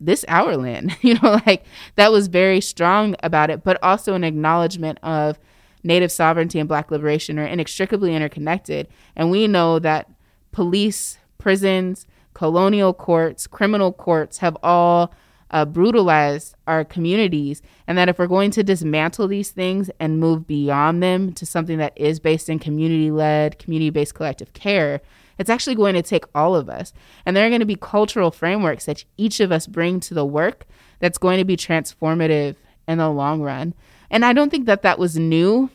[0.00, 1.64] this our land you know like
[1.96, 5.38] that was very strong about it but also an acknowledgement of
[5.82, 10.08] native sovereignty and black liberation are inextricably interconnected and we know that
[10.52, 15.12] police prisons colonial courts criminal courts have all
[15.50, 20.46] uh, brutalized our communities and that if we're going to dismantle these things and move
[20.46, 25.00] beyond them to something that is based in community led community based collective care
[25.38, 26.92] it's actually going to take all of us.
[27.24, 30.26] And there are going to be cultural frameworks that each of us bring to the
[30.26, 30.66] work
[30.98, 32.56] that's going to be transformative
[32.88, 33.74] in the long run.
[34.10, 35.70] And I don't think that that was new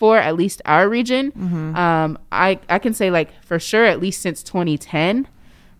[0.00, 1.30] for at least our region.
[1.30, 1.76] Mm-hmm.
[1.76, 5.28] Um, I, I can say, like, for sure, at least since 2010,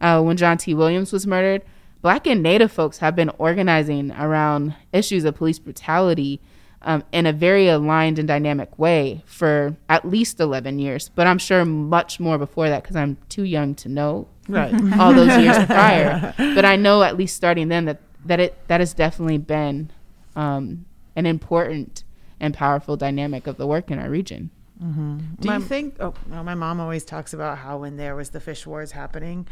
[0.02, 0.74] uh, when John T.
[0.74, 1.62] Williams was murdered,
[2.02, 6.38] Black and Native folks have been organizing around issues of police brutality
[6.83, 11.38] um, in a very aligned and dynamic way for at least 11 years, but I'm
[11.38, 14.74] sure much more before that because I'm too young to know right.
[15.00, 16.35] all those years prior.
[16.37, 19.90] But I know at least starting then that, that it that has definitely been
[20.37, 20.85] um,
[21.16, 22.04] an important
[22.40, 24.50] and powerful dynamic of the work in our region.
[24.83, 25.18] Mm-hmm.
[25.40, 25.96] Do my, you think?
[26.00, 29.46] Oh, well, my mom always talks about how when there was the fish wars happening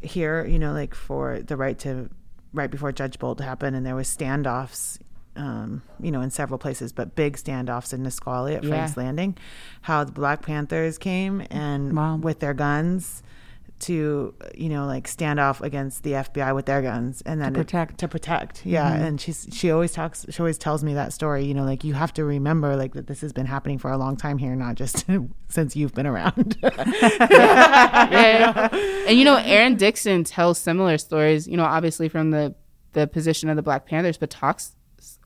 [0.00, 2.08] here, you know, like for the right to
[2.52, 4.98] right before Judge Boldt happened, and there was standoffs
[5.36, 8.70] um, you know, in several places, but big standoffs in Nisqually at yeah.
[8.70, 9.36] Frank's Landing,
[9.82, 12.20] how the Black Panthers came and Mom.
[12.20, 13.22] with their guns
[13.80, 17.60] to you know like stand off against the FBI with their guns and then to
[17.60, 19.04] protect it, to protect yeah mm-hmm.
[19.04, 21.94] and she's she always talks she always tells me that story you know like you
[21.94, 24.74] have to remember like that this has been happening for a long time here not
[24.74, 25.06] just
[25.48, 26.70] since you've been around yeah,
[28.10, 28.68] yeah.
[29.08, 32.54] and you know Aaron Dixon tells similar stories you know obviously from the
[32.92, 34.74] the position of the Black Panthers but talks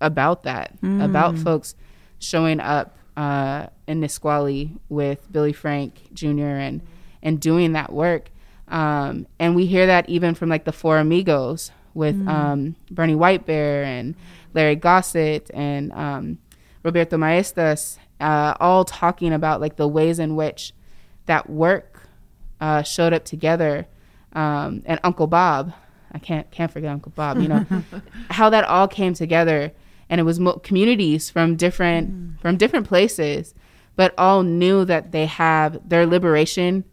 [0.01, 1.05] about that, mm.
[1.05, 1.75] about folks
[2.19, 6.43] showing up uh, in Nisqually with Billy Frank Jr.
[6.43, 6.83] and
[7.23, 8.31] and doing that work.
[8.69, 12.29] Um, and we hear that even from like the Four Amigos with mm.
[12.29, 14.15] um, Bernie Whitebear and
[14.53, 16.39] Larry Gossett and um,
[16.83, 20.73] Roberto Maestas, uh, all talking about like the ways in which
[21.27, 22.09] that work
[22.61, 23.87] uh, showed up together.
[24.33, 25.73] Um, and Uncle Bob,
[26.13, 27.39] I can't can't forget Uncle Bob.
[27.39, 27.67] You know
[28.31, 29.73] how that all came together,
[30.09, 32.41] and it was mo- communities from different mm.
[32.41, 33.55] from different places,
[33.97, 36.85] but all knew that they have their liberation.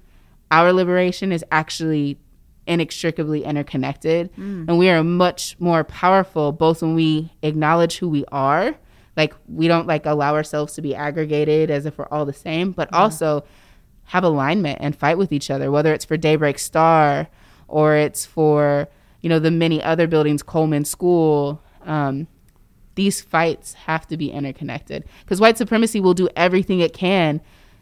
[0.52, 2.20] Our liberation is actually
[2.68, 4.68] inextricably interconnected, mm.
[4.68, 8.76] and we are much more powerful both when we acknowledge who we are,
[9.18, 12.72] like we don't like allow ourselves to be aggregated as if we're all the same,
[12.72, 12.98] but mm.
[12.98, 13.44] also
[14.06, 17.28] have alignment and fight with each other, whether it's for Daybreak Star
[17.68, 18.88] or it's for
[19.22, 22.28] you know, the many other buildings, Colman School, um,
[22.96, 27.40] these fights have to be interconnected because white supremacy will do everything it can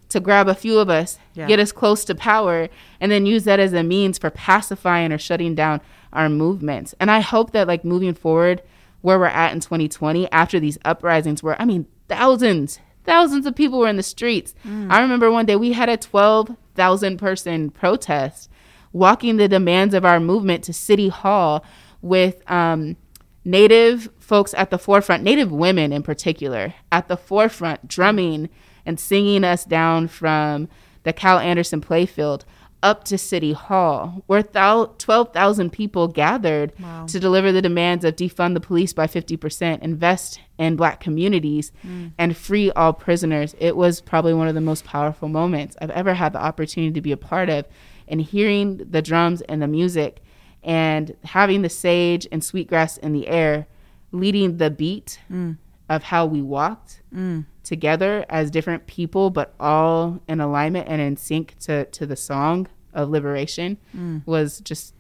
[0.09, 1.47] to grab a few of us, yeah.
[1.47, 2.67] get us close to power,
[2.99, 6.95] and then use that as a means for pacifying or shutting down our movements.
[6.99, 8.61] And I hope that, like, moving forward,
[9.01, 13.79] where we're at in 2020, after these uprisings, where I mean, thousands, thousands of people
[13.79, 14.53] were in the streets.
[14.65, 14.91] Mm.
[14.91, 18.49] I remember one day we had a 12,000 person protest
[18.91, 21.63] walking the demands of our movement to City Hall
[22.01, 22.97] with um,
[23.45, 28.49] Native folks at the forefront, Native women in particular, at the forefront, drumming
[28.89, 30.67] and singing us down from
[31.03, 32.43] the Cal Anderson playfield
[32.81, 37.05] up to City Hall, where 12,000 people gathered wow.
[37.05, 42.11] to deliver the demands of defund the police by 50%, invest in black communities, mm.
[42.17, 43.55] and free all prisoners.
[43.59, 47.01] It was probably one of the most powerful moments I've ever had the opportunity to
[47.01, 47.65] be a part of
[48.07, 50.23] and hearing the drums and the music
[50.63, 53.67] and having the sage and sweetgrass in the air
[54.11, 55.57] leading the beat mm.
[55.89, 57.45] of how we walked mm.
[57.69, 62.67] Together as different people but all in alignment and in sync to, to the song
[62.95, 64.25] of liberation mm.
[64.25, 64.95] was just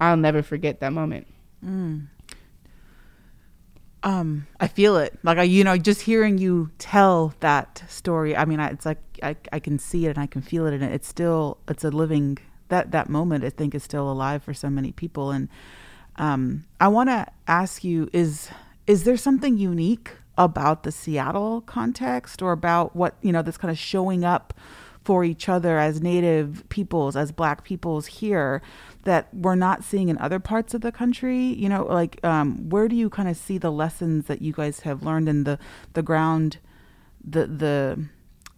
[0.00, 1.26] i'll never forget that moment
[1.62, 2.06] mm.
[4.02, 8.46] um i feel it like I, you know just hearing you tell that story i
[8.46, 11.08] mean it's like I, I can see it and I can feel it and it's
[11.08, 12.38] still it's a living
[12.68, 15.48] that that moment I think is still alive for so many people and
[16.16, 18.48] um, I want to ask you is
[18.86, 23.70] is there something unique about the Seattle context or about what you know this kind
[23.70, 24.54] of showing up
[25.04, 28.60] for each other as native peoples as black peoples here
[29.04, 32.88] that we're not seeing in other parts of the country you know like um, where
[32.88, 35.58] do you kind of see the lessons that you guys have learned in the
[35.92, 36.58] the ground
[37.24, 38.06] the the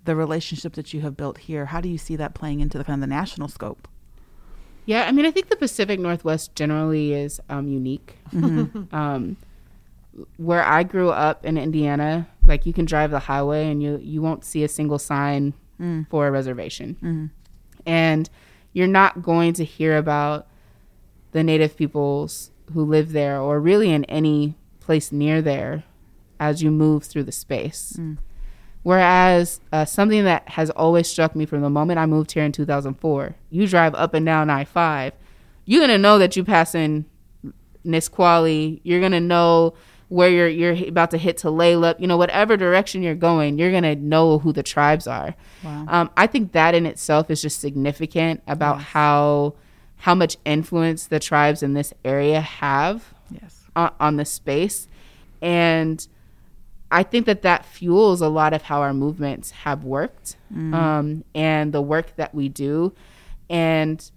[0.08, 2.84] the relationship that you have built here, how do you see that playing into the
[2.84, 3.86] kind of the national scope?
[4.86, 8.16] Yeah, I mean, I think the Pacific Northwest generally is um, unique.
[8.32, 9.36] um,
[10.36, 14.22] where I grew up in Indiana, like you can drive the highway and you you
[14.22, 16.08] won't see a single sign mm.
[16.08, 17.26] for a reservation, mm-hmm.
[17.86, 18.28] and
[18.72, 20.46] you're not going to hear about
[21.32, 25.84] the native peoples who live there or really in any place near there
[26.40, 27.94] as you move through the space.
[27.98, 28.18] Mm.
[28.82, 32.52] Whereas uh, something that has always struck me from the moment I moved here in
[32.52, 35.12] 2004, you drive up and down I 5,
[35.64, 37.04] you're going to know that you passing
[37.84, 38.80] Nisqually.
[38.84, 39.74] You're going to know
[40.08, 42.00] where you're, you're about to hit Tulalip.
[42.00, 45.34] You know, whatever direction you're going, you're going to know who the tribes are.
[45.62, 45.84] Wow.
[45.88, 49.54] Um, I think that in itself is just significant about how
[50.02, 53.64] how much influence the tribes in this area have Yes.
[53.76, 54.86] on, on the space
[55.42, 56.06] and
[56.90, 60.36] i think that that fuels a lot of how our movements have worked
[60.72, 62.92] um, and the work that we do
[63.50, 64.10] and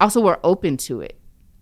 [0.00, 1.16] also we're open to it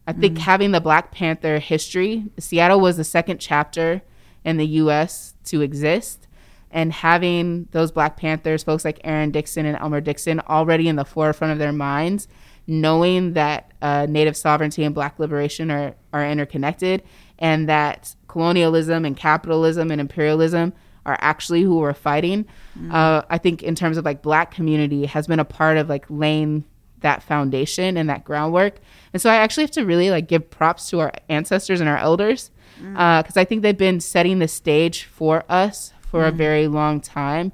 [0.07, 4.03] i think having the black panther history seattle was the second chapter
[4.45, 6.27] in the us to exist
[6.71, 11.05] and having those black panthers folks like aaron dixon and elmer dixon already in the
[11.05, 12.29] forefront of their minds
[12.67, 17.03] knowing that uh, native sovereignty and black liberation are, are interconnected
[17.39, 20.73] and that colonialism and capitalism and imperialism
[21.07, 22.47] are actually who we're fighting.
[22.91, 26.07] Uh, i think in terms of like black community has been a part of like
[26.09, 26.65] laying
[27.05, 28.81] that foundation and that groundwork.
[29.13, 31.99] And so i actually have to really like give props to our ancestors and our
[31.99, 32.51] elders
[32.83, 32.99] mm.
[32.99, 36.37] uh, because i think they've been setting the stage for us for a mm.
[36.37, 37.53] very long time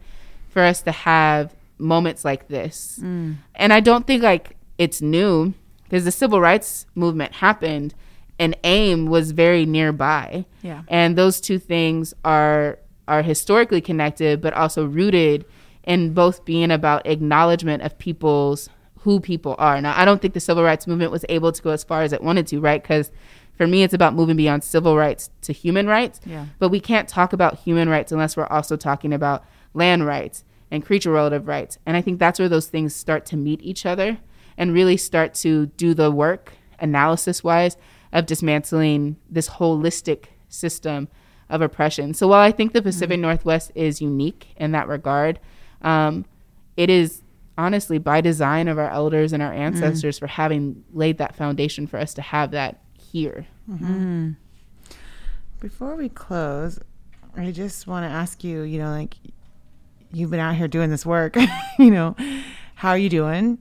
[0.48, 2.98] for us to have moments like this.
[3.02, 3.36] Mm.
[3.54, 5.52] And i don't think like it's new
[5.84, 7.94] because the civil rights movement happened
[8.38, 10.46] and aim was very nearby.
[10.62, 10.82] Yeah.
[10.88, 15.44] and those two things are are historically connected but also rooted
[15.84, 18.68] in both being about acknowledgement of people's
[19.02, 19.80] who people are.
[19.80, 22.12] Now i don't think the civil rights movement was able to go as far as
[22.12, 22.82] it wanted to right?
[22.82, 23.10] Because
[23.56, 26.20] for me it's about moving beyond civil rights to human rights.
[26.24, 26.46] Yeah.
[26.58, 29.44] but we can't talk about human rights unless we're also talking about
[29.74, 31.78] land rights and creature relative rights.
[31.86, 34.18] And i think that's where those things start to meet each other
[34.56, 37.76] and really start to do the work analysis wise
[38.12, 41.08] of dismantling this holistic system
[41.48, 42.14] of oppression.
[42.14, 45.40] So while I think the Pacific Northwest is unique in that regard,
[45.82, 46.24] um,
[46.76, 47.22] it is
[47.58, 49.58] honestly by design of our elders and our mm.
[49.58, 53.46] ancestors for having laid that foundation for us to have that here.
[53.70, 53.84] Mm-hmm.
[53.84, 54.30] Mm-hmm.
[55.60, 56.78] Before we close,
[57.36, 59.16] I just want to ask you, you know, like
[60.12, 61.36] you've been out here doing this work,
[61.78, 62.16] you know,
[62.74, 63.58] how are you doing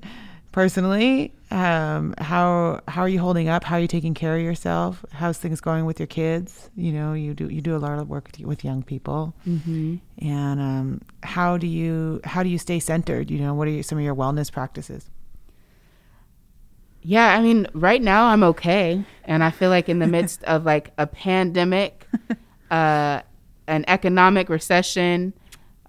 [0.51, 1.33] personally?
[1.51, 3.63] Um, how how are you holding up?
[3.63, 5.03] How are you taking care of yourself?
[5.11, 6.69] How's things going with your kids?
[6.75, 9.95] You know, you do you do a lot of work with, young people, Mm-hmm.
[10.19, 13.31] and um, how do you how do you stay centered?
[13.31, 15.09] You know, what are your, some of your wellness practices?
[17.01, 20.65] Yeah, I mean, right now I'm okay, and I feel like in the midst of
[20.65, 22.05] like a pandemic,
[22.69, 23.21] uh,
[23.67, 25.33] an economic recession,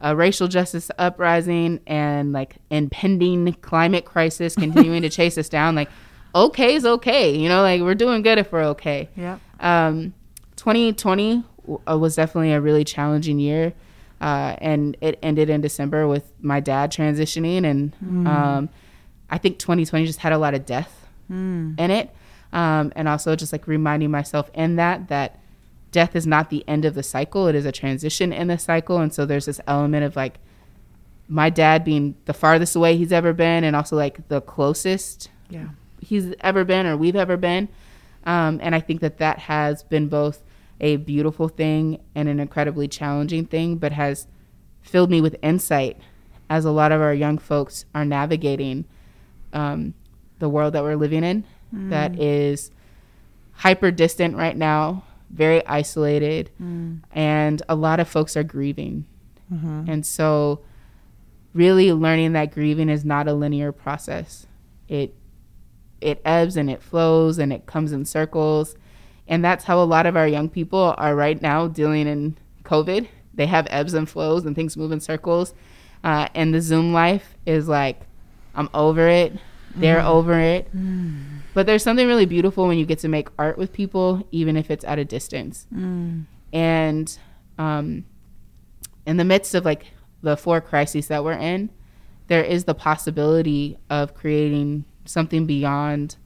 [0.01, 5.91] a racial justice uprising, and like impending climate crisis continuing to chase us down, like
[6.35, 7.37] okay is okay.
[7.37, 9.09] You know, like we're doing good if we're okay.
[9.17, 9.39] Yeah.
[9.61, 10.15] Um,
[10.57, 13.73] 2020 w- uh, was definitely a really challenging year,
[14.21, 17.93] uh, and it ended in December with my dad transitioning, and
[18.27, 18.69] um,
[19.29, 21.07] I think 2020 just had a lot of death
[21.79, 22.11] in it,
[22.53, 25.40] um, and also just like reminding myself in that that
[25.93, 28.99] death is not the end of the cycle; it is a transition in the cycle,
[28.99, 30.39] and so there's this element of like
[31.29, 35.69] my dad being the farthest away he's ever been, and also like the closest Yeah.
[36.01, 37.69] he's ever been or we've ever been.
[38.25, 40.43] Um, and I think that that has been both
[40.81, 44.27] a beautiful thing and an incredibly challenging thing, but has
[44.83, 45.99] filled me with insight
[46.49, 48.85] as a lot of our young folks are navigating
[49.53, 49.95] um,
[50.39, 52.73] the world that we're living in that is
[53.53, 57.01] hyper distant right now, very isolated, mm.
[57.13, 59.07] and a lot of folks are grieving.
[59.53, 59.85] Mm-hmm.
[59.89, 60.61] And so,
[61.55, 64.47] really learning that grieving is not a linear process.
[64.89, 65.15] It
[66.01, 68.77] it ebbs and it flows and it comes in circles.
[69.29, 73.07] And that's how a lot of our young people are right now dealing in COVID.
[73.35, 75.55] They have ebbs and flows and things move in circles.
[76.03, 78.01] Uh, and the Zoom life is like,
[78.55, 79.35] I'm over it.
[79.77, 80.09] They're mm-hmm.
[80.09, 80.75] over it.
[80.77, 81.40] Mm.
[81.55, 84.71] But there's something really beautiful when you get to make art with people, even if
[84.71, 85.67] it's at a distance.
[86.53, 87.19] And
[87.59, 88.05] um,
[89.07, 89.87] in the midst of like
[90.23, 91.71] the four crises that we're in,
[92.29, 96.17] there is the possibility of creating something beyond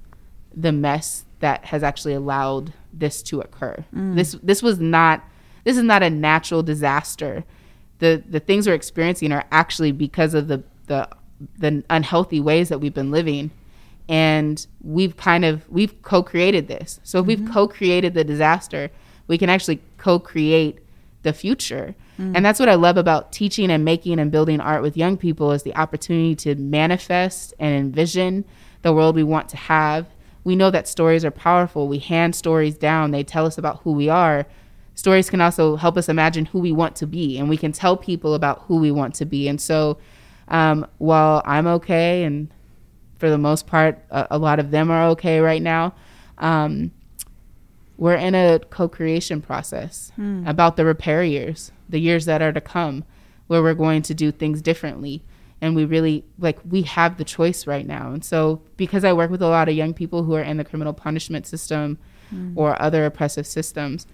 [0.54, 3.84] the mess that has actually allowed this to occur.
[4.14, 5.24] This this was not
[5.64, 7.44] this is not a natural disaster.
[7.98, 11.08] the the things we're experiencing are actually because of the the
[11.58, 13.50] the unhealthy ways that we've been living
[14.08, 17.00] and we've kind of we've co-created this.
[17.02, 18.90] So if we've co-created the disaster
[19.26, 20.78] we can actually co-create
[21.22, 21.94] the future.
[22.36, 25.50] And that's what i love about teaching and making and building art with young people
[25.50, 28.44] is the opportunity to manifest and envision
[28.82, 30.06] the world we want to have.
[30.44, 31.88] We know that stories are powerful.
[31.88, 33.10] We hand stories down.
[33.10, 34.46] They tell us about who we are.
[34.94, 37.96] Stories can also help us imagine who we want to be and we can tell
[37.96, 39.48] people about who we want to be.
[39.48, 39.98] And so
[40.48, 42.52] um, while i'm okay and
[43.24, 45.94] for the most part a, a lot of them are okay right now.
[46.36, 46.92] Um,
[47.96, 50.46] we're in a co-creation process hmm.
[50.46, 53.02] about the repair years the years that are to come
[53.46, 55.22] where we're going to do things differently.
[55.62, 58.12] And we really like we have the choice right now.
[58.12, 60.64] And so because i work with a lot of young people who are in the
[60.64, 61.96] criminal punishment system
[62.28, 62.52] hmm.
[62.56, 64.06] or other oppressive systems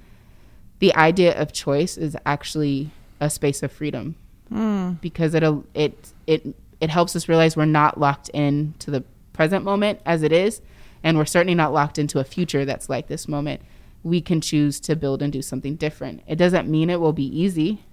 [0.78, 4.14] the idea of choice is actually a space of freedom.
[4.50, 4.92] Hmm.
[5.00, 5.42] Because it
[5.74, 10.22] it it it helps us realize we're not locked in to the present moment as
[10.22, 10.60] it is
[11.02, 13.62] and we're certainly not locked into a future that's like this moment.
[14.02, 16.22] We can choose to build and do something different.
[16.26, 17.84] It doesn't mean it will be easy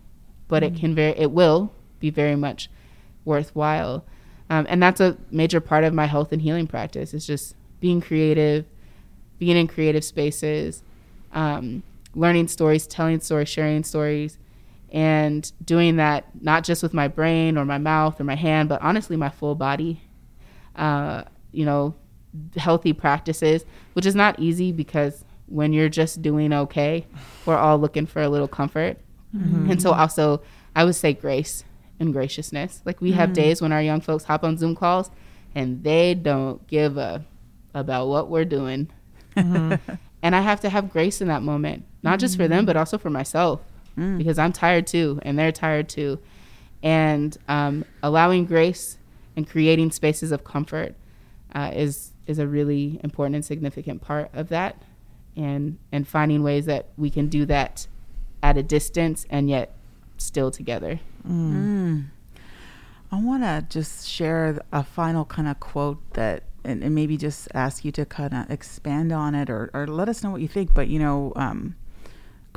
[0.47, 2.69] but it can very it will be very much
[3.25, 4.05] worthwhile.
[4.49, 8.01] Um, and that's a major part of my health and healing practice is just being
[8.01, 8.65] creative
[9.39, 10.81] being in creative spaces
[11.33, 11.83] um,
[12.15, 14.37] learning stories telling stories sharing stories
[14.91, 18.81] and doing that not just with my brain or my mouth or my hand but
[18.81, 20.01] honestly my full body
[20.75, 21.93] uh, you know
[22.55, 27.05] healthy practices which is not easy because when you're just doing okay
[27.45, 28.97] we're all looking for a little comfort.
[29.35, 29.71] Mm-hmm.
[29.71, 30.41] And so also
[30.75, 31.63] i would say grace
[31.99, 32.81] and graciousness.
[32.85, 33.41] Like we have mm-hmm.
[33.41, 35.09] days when our young folks hop on zoom calls
[35.55, 37.25] and they don't give a
[37.73, 38.89] about what we're doing.
[39.35, 39.95] Mm-hmm.
[40.23, 42.97] And i have to have grace in that moment not just for them but also
[42.97, 43.61] for myself
[44.17, 46.19] because i'm tired too and they're tired too.
[46.83, 48.99] And um, allowing grace
[49.35, 50.95] and creating spaces of comfort
[51.55, 54.81] uh, is is a really important and significant part of that.
[55.35, 57.87] And and finding ways that we can do that
[58.43, 59.73] at a distance and yet
[60.17, 60.99] still together.
[63.11, 67.47] I want to just share a final kind of quote that, and, and maybe just
[67.53, 70.47] ask you to kind of expand on it or, or let us know what you
[70.47, 70.73] think.
[70.73, 71.75] But you know, um,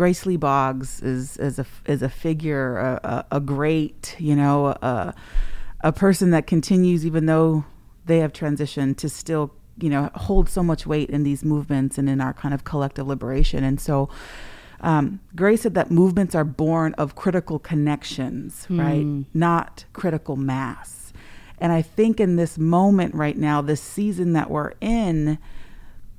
[0.00, 4.68] Grace Lee Boggs is is a is a figure, a, a, a great, you know,
[4.68, 5.14] a,
[5.82, 7.66] a person that continues even though
[8.06, 12.08] they have transitioned to still, you know, hold so much weight in these movements and
[12.08, 13.62] in our kind of collective liberation.
[13.62, 14.08] And so,
[14.80, 19.04] um, Grace said that movements are born of critical connections, right?
[19.34, 21.12] Not critical mass.
[21.58, 25.36] And I think in this moment right now, this season that we're in,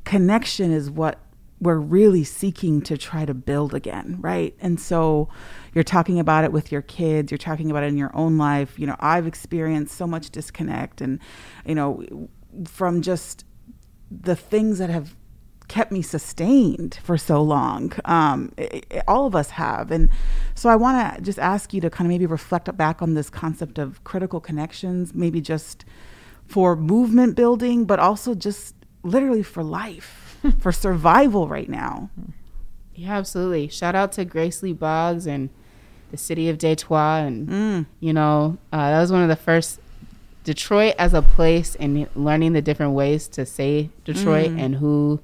[0.04, 1.18] connection is what
[1.62, 4.56] we're really seeking to try to build again, right?
[4.60, 5.30] And so
[5.74, 8.80] you're talking about it with your kids, you're talking about it in your own life.
[8.80, 11.20] You know, I've experienced so much disconnect and,
[11.66, 12.28] you know,
[12.66, 13.46] from just
[14.10, 15.16] the things that have
[15.68, 17.94] kept me sustained for so long.
[18.04, 19.92] Um, i i all of us have.
[19.92, 20.10] And
[20.56, 23.30] so I want to just ask you to kind of maybe reflect back on this
[23.30, 25.86] concept of critical connections, maybe just
[26.46, 30.21] for movement building, but also just literally for life,
[30.60, 32.10] for survival right now.
[32.96, 33.68] Yeah, absolutely.
[33.68, 35.50] Shout out to Grace Lee Boggs and
[36.12, 37.26] the city of Detroit.
[37.26, 37.50] And,
[38.00, 39.80] you know, uh, that was one of the first,
[40.44, 45.20] Detroit as a place and learning the different ways to say Detroit and who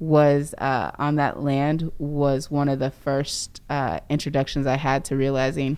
[0.00, 5.16] was uh, on that land was one of the first uh, introductions I had to
[5.16, 5.76] realizing,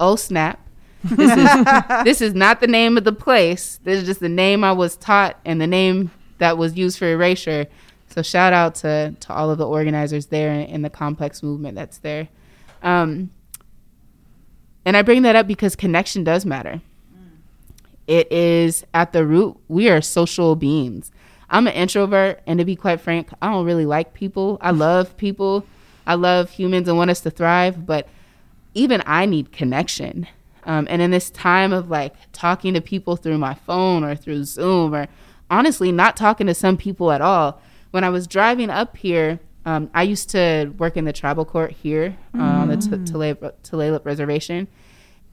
[0.00, 0.60] oh, snap.
[1.02, 1.64] This is,
[2.04, 3.80] this is not the name of the place.
[3.84, 7.06] This is just the name I was taught and the name that was used for
[7.06, 7.66] erasure.
[8.08, 11.76] So shout out to to all of the organizers there in, in the complex movement
[11.76, 12.28] that's there.
[12.82, 13.30] Um,
[14.84, 16.80] and I bring that up because connection does matter.
[18.06, 19.58] It is at the root.
[19.68, 21.12] We are social beings.
[21.50, 24.58] I'm an introvert, and to be quite frank, I don't really like people.
[24.62, 25.66] I love people.
[26.06, 28.08] I love humans and want us to thrive, but
[28.72, 30.26] even I need connection.
[30.64, 34.44] Um, and in this time of like talking to people through my phone or through
[34.44, 35.06] Zoom, or
[35.50, 37.60] honestly not talking to some people at all,
[37.90, 41.72] when I was driving up here, um, I used to work in the tribal court
[41.72, 44.68] here uh, on the T- Tulalip Reservation.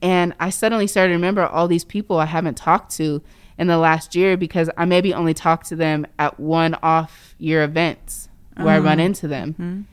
[0.02, 3.22] And I suddenly started to remember all these people I haven't talked to
[3.58, 7.62] in the last year because I maybe only talked to them at one off year
[7.64, 9.86] events where I run into them.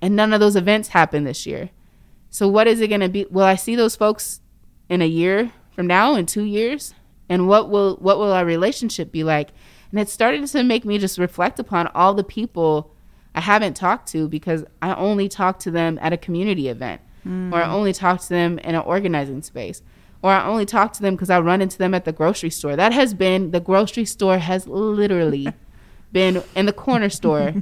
[0.00, 1.70] And none of those events happened this year.
[2.30, 3.26] So what is it going to be?
[3.30, 4.40] Will I see those folks
[4.88, 6.94] in a year from now, in two years?
[7.28, 9.50] And what will what will our relationship be like?
[9.90, 12.92] And it started to make me just reflect upon all the people
[13.34, 17.00] I haven't talked to because I only talk to them at a community event.
[17.26, 17.52] mm.
[17.52, 19.82] or I only talk to them in an organizing space,
[20.22, 22.76] or I only talk to them because I run into them at the grocery store.
[22.76, 25.52] That has been the grocery store has literally
[26.12, 27.54] been in the corner store.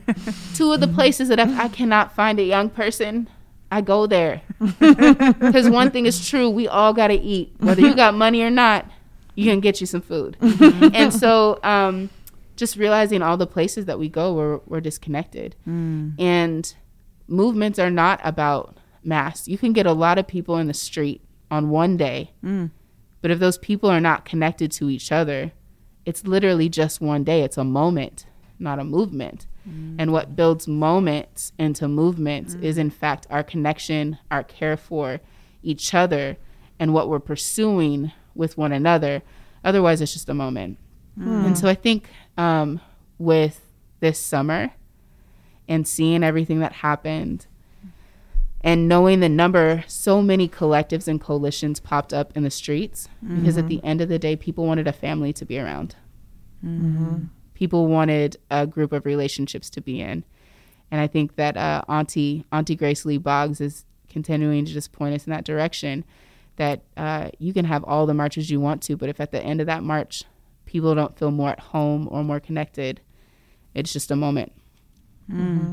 [0.54, 3.28] Two of the places that I, I cannot find a young person,
[3.70, 4.42] I go there.
[4.78, 7.52] Because one thing is true, we all got to eat.
[7.58, 8.86] Whether you got money or not,
[9.34, 10.36] you can get you some food.
[10.40, 12.10] and so um,
[12.58, 15.56] just realizing all the places that we go, we're, we're disconnected.
[15.66, 16.20] Mm.
[16.20, 16.74] And
[17.26, 19.48] movements are not about mass.
[19.48, 22.32] You can get a lot of people in the street on one day.
[22.44, 22.70] Mm.
[23.22, 25.52] But if those people are not connected to each other,
[26.04, 27.42] it's literally just one day.
[27.42, 28.26] It's a moment
[28.58, 29.46] not a movement.
[29.68, 29.96] Mm.
[29.98, 32.62] And what builds moments into movements mm.
[32.62, 35.20] is, in fact, our connection, our care for
[35.62, 36.36] each other,
[36.78, 39.22] and what we're pursuing with one another.
[39.64, 40.78] Otherwise, it's just a moment.
[41.18, 41.46] Mm.
[41.46, 42.08] And so I think
[42.38, 42.80] um,
[43.18, 43.60] with
[44.00, 44.72] this summer
[45.68, 47.46] and seeing everything that happened
[48.62, 53.40] and knowing the number so many collectives and coalitions popped up in the streets mm-hmm.
[53.40, 53.80] because at mm-hmm.
[53.80, 55.94] the end of the day people wanted a family to be around
[56.64, 57.24] mm-hmm
[57.58, 60.22] people wanted a group of relationships to be in.
[60.92, 65.14] And I think that uh, Auntie Auntie Grace Lee Boggs is continuing to just point
[65.14, 66.04] us in that direction.
[66.54, 69.42] That uh, you can have all the marches you want to, but if at the
[69.42, 70.24] end of that march
[70.68, 73.00] people don't feel more at home or more connected,
[73.74, 74.52] it's just a moment.
[75.30, 75.72] Mm-hmm.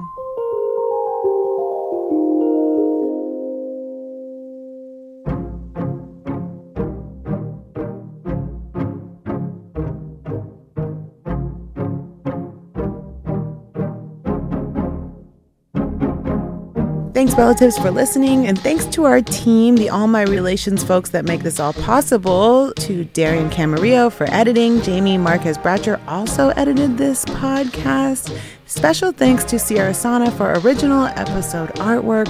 [17.16, 18.46] Thanks, relatives, for listening.
[18.46, 22.74] And thanks to our team, the All My Relations folks that make this all possible,
[22.74, 24.82] to Darrien Camarillo for editing.
[24.82, 28.38] Jamie Marquez Bratcher also edited this podcast.
[28.66, 32.28] Special thanks to Ciara Sana for original episode artwork,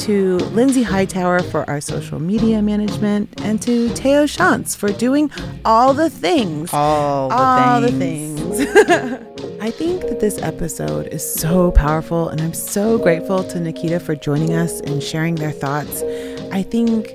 [0.00, 5.30] to Lindsey Hightower for our social media management, and to Teo Shantz for doing
[5.64, 6.68] all the things.
[6.74, 8.58] All the all things.
[8.58, 9.24] the things.
[9.60, 14.14] I think that this episode is so powerful, and I'm so grateful to Nikkita for
[14.14, 16.02] joining us and sharing their thoughts.
[16.52, 17.08] I think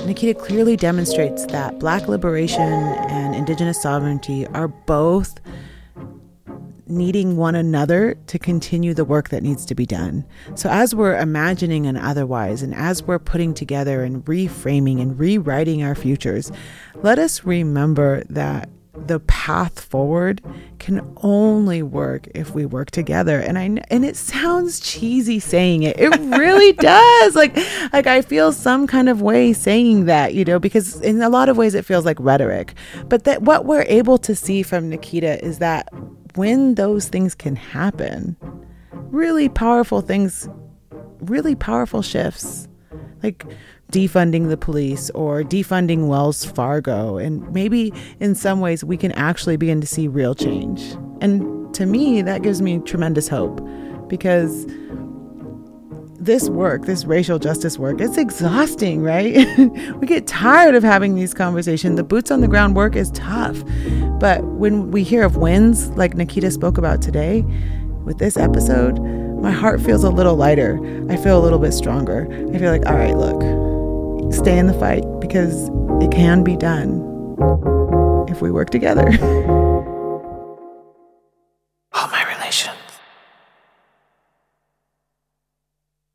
[0.00, 5.38] Nikkita clearly demonstrates that Black liberation and Indigenous sovereignty are both
[6.88, 10.24] needing one another to continue the work that needs to be done.
[10.56, 15.84] So, as we're imagining and otherwise, and as we're putting together and reframing and rewriting
[15.84, 16.50] our futures,
[16.96, 20.42] let us remember that the path forward
[20.78, 23.38] can only work if we work together.
[23.40, 25.98] And i and it sounds cheesy saying it.
[25.98, 27.34] It really does.
[27.34, 27.56] Like
[27.92, 31.48] like i feel some kind of way saying that you know because in a lot
[31.48, 32.74] of ways it feels like rhetoric.
[33.08, 35.88] But that what we're able to see from nikkita is that
[36.36, 38.36] when those things can happen
[39.10, 40.48] really powerful things
[41.20, 42.68] really powerful shifts
[43.22, 43.44] like
[43.90, 47.18] defunding the police or defunding Wells Fargo.
[47.18, 50.82] And maybe in some ways we can actually begin to see real change.
[51.20, 53.60] And to me, that gives me tremendous hope
[54.08, 54.66] because
[56.20, 59.34] this work, this racial justice work, it's exhausting, right?
[60.00, 61.96] we get tired of having these conversations.
[61.96, 63.62] The boots on the ground work is tough.
[64.18, 67.42] But when we hear of wins like Nikkita spoke about today
[68.04, 68.98] with this episode,
[69.40, 70.78] my heart feels a little lighter.
[71.08, 72.26] I feel a little bit stronger.
[72.52, 73.40] I feel like, all right, look,
[74.30, 75.68] stay in the fight because
[76.02, 77.06] it can be done
[78.28, 79.08] if we work together.